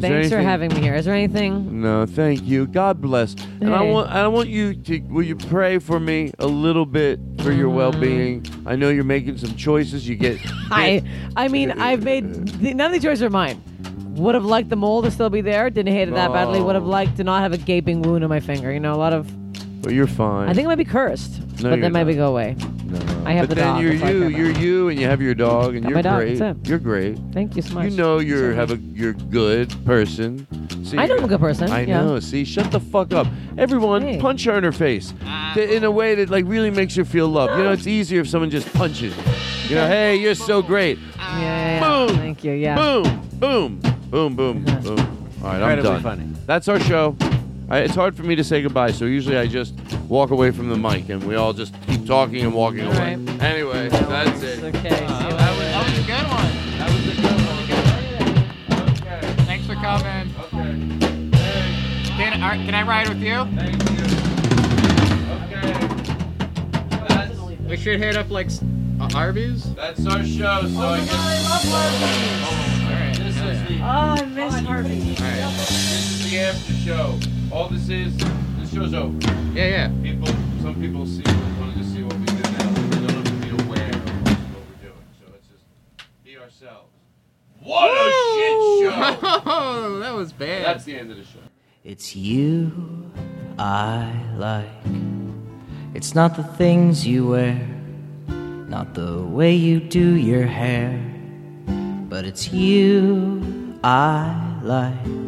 [0.01, 0.95] Thanks for anything- having me here.
[0.95, 1.81] Is there anything?
[1.83, 2.67] No, thank you.
[2.67, 3.35] God bless.
[3.61, 3.93] And I Hey.
[3.93, 7.71] want I want you to will you pray for me a little bit for your
[7.71, 7.75] mm.
[7.75, 8.47] well-being?
[8.67, 10.09] I know you're making some choices.
[10.09, 10.39] You get
[10.71, 11.03] I,
[11.37, 13.61] I mean, I've made the, none of these choices are mine.
[14.17, 15.71] Would have liked the mole to still be there.
[15.71, 16.61] Didn't hate it that badly.
[16.61, 18.73] Would have liked to not have a gaping wound on my finger.
[18.73, 19.31] You know, a lot of.
[19.81, 20.49] But you're fine.
[20.49, 22.25] I think it might be cursed, No, but you're then maybe not.
[22.25, 22.57] go away.
[22.89, 23.25] No.
[23.27, 24.19] I have but the then dog, you're that's all I you.
[24.21, 24.39] care about.
[24.39, 26.39] You're you, and you have your dog, and Got you're my dog, great.
[26.39, 26.69] that's it.
[26.69, 27.19] You're great.
[27.33, 27.91] Thank you so much.
[27.91, 30.47] You know you're have a you're good person.
[30.85, 32.01] See, I know I'm a good person, I yeah.
[32.03, 32.19] know.
[32.21, 33.27] See, shut the fuck up,
[33.59, 34.01] everyone.
[34.03, 34.19] Hey.
[34.19, 35.13] Punch her in her face
[35.55, 37.59] to- in a way that like really makes her feel loved.
[37.59, 39.15] You know, it's easier if someone just punches.
[39.17, 39.23] you.
[39.69, 40.99] You know, hey, you're so great.
[41.19, 42.07] Yeah, yeah, yeah.
[42.07, 42.17] Boom.
[42.17, 42.53] Thank you.
[42.53, 42.75] Yeah.
[42.77, 43.81] Boom, boom,
[44.11, 44.99] boom, boom, boom.
[44.99, 46.03] All right, I'm Incredibly done.
[46.03, 46.27] funny.
[46.47, 47.15] That's our show.
[47.71, 49.75] I, it's hard for me to say goodbye, so usually I just
[50.09, 53.17] walk away from the mic and we all just keep talking and walking All away.
[53.17, 53.43] right.
[53.43, 54.65] Anyway, that's it.
[54.65, 54.89] Okay.
[54.89, 55.37] see you later.
[55.37, 56.53] That was a good one.
[56.79, 57.41] That was a good
[58.73, 58.89] one.
[58.91, 59.21] Okay.
[59.45, 60.35] Thanks for coming.
[60.41, 60.73] Okay.
[62.17, 63.45] Can, are, can I ride with you?
[63.55, 64.05] thank you.
[65.45, 65.73] Okay.
[67.07, 67.39] That's,
[67.69, 68.63] We should hit up like s-
[68.99, 69.75] uh, Arby's.
[69.75, 71.63] that's our show, so I guess.
[71.63, 73.15] All right.
[73.19, 75.01] This is the Oh, I missed Harvey.
[75.21, 75.57] Alright.
[75.59, 75.71] This
[76.25, 77.19] is the after show.
[77.51, 78.15] All this is
[78.59, 79.17] this show's over.
[79.55, 79.91] Yeah, yeah.
[80.03, 80.27] People,
[80.61, 81.23] some people see
[81.59, 82.71] wanted to see what we do now.
[82.71, 85.65] They don't have to be aware of what we're doing, so it's just
[86.25, 86.93] be ourselves.
[87.63, 89.43] What a shit show!
[89.47, 90.67] Oh, that was bad.
[90.67, 91.39] That's the end of the show.
[91.85, 93.11] It's you
[93.59, 94.69] I like.
[95.95, 97.67] It's not the things you wear,
[98.69, 101.03] not the way you do your hair,
[102.11, 105.28] but it's you I like.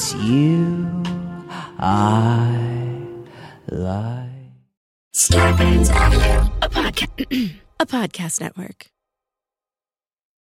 [0.00, 1.02] It's you
[1.78, 2.96] I
[3.70, 4.30] like.
[5.12, 8.86] Starburns Audio, a, podca- a podcast network.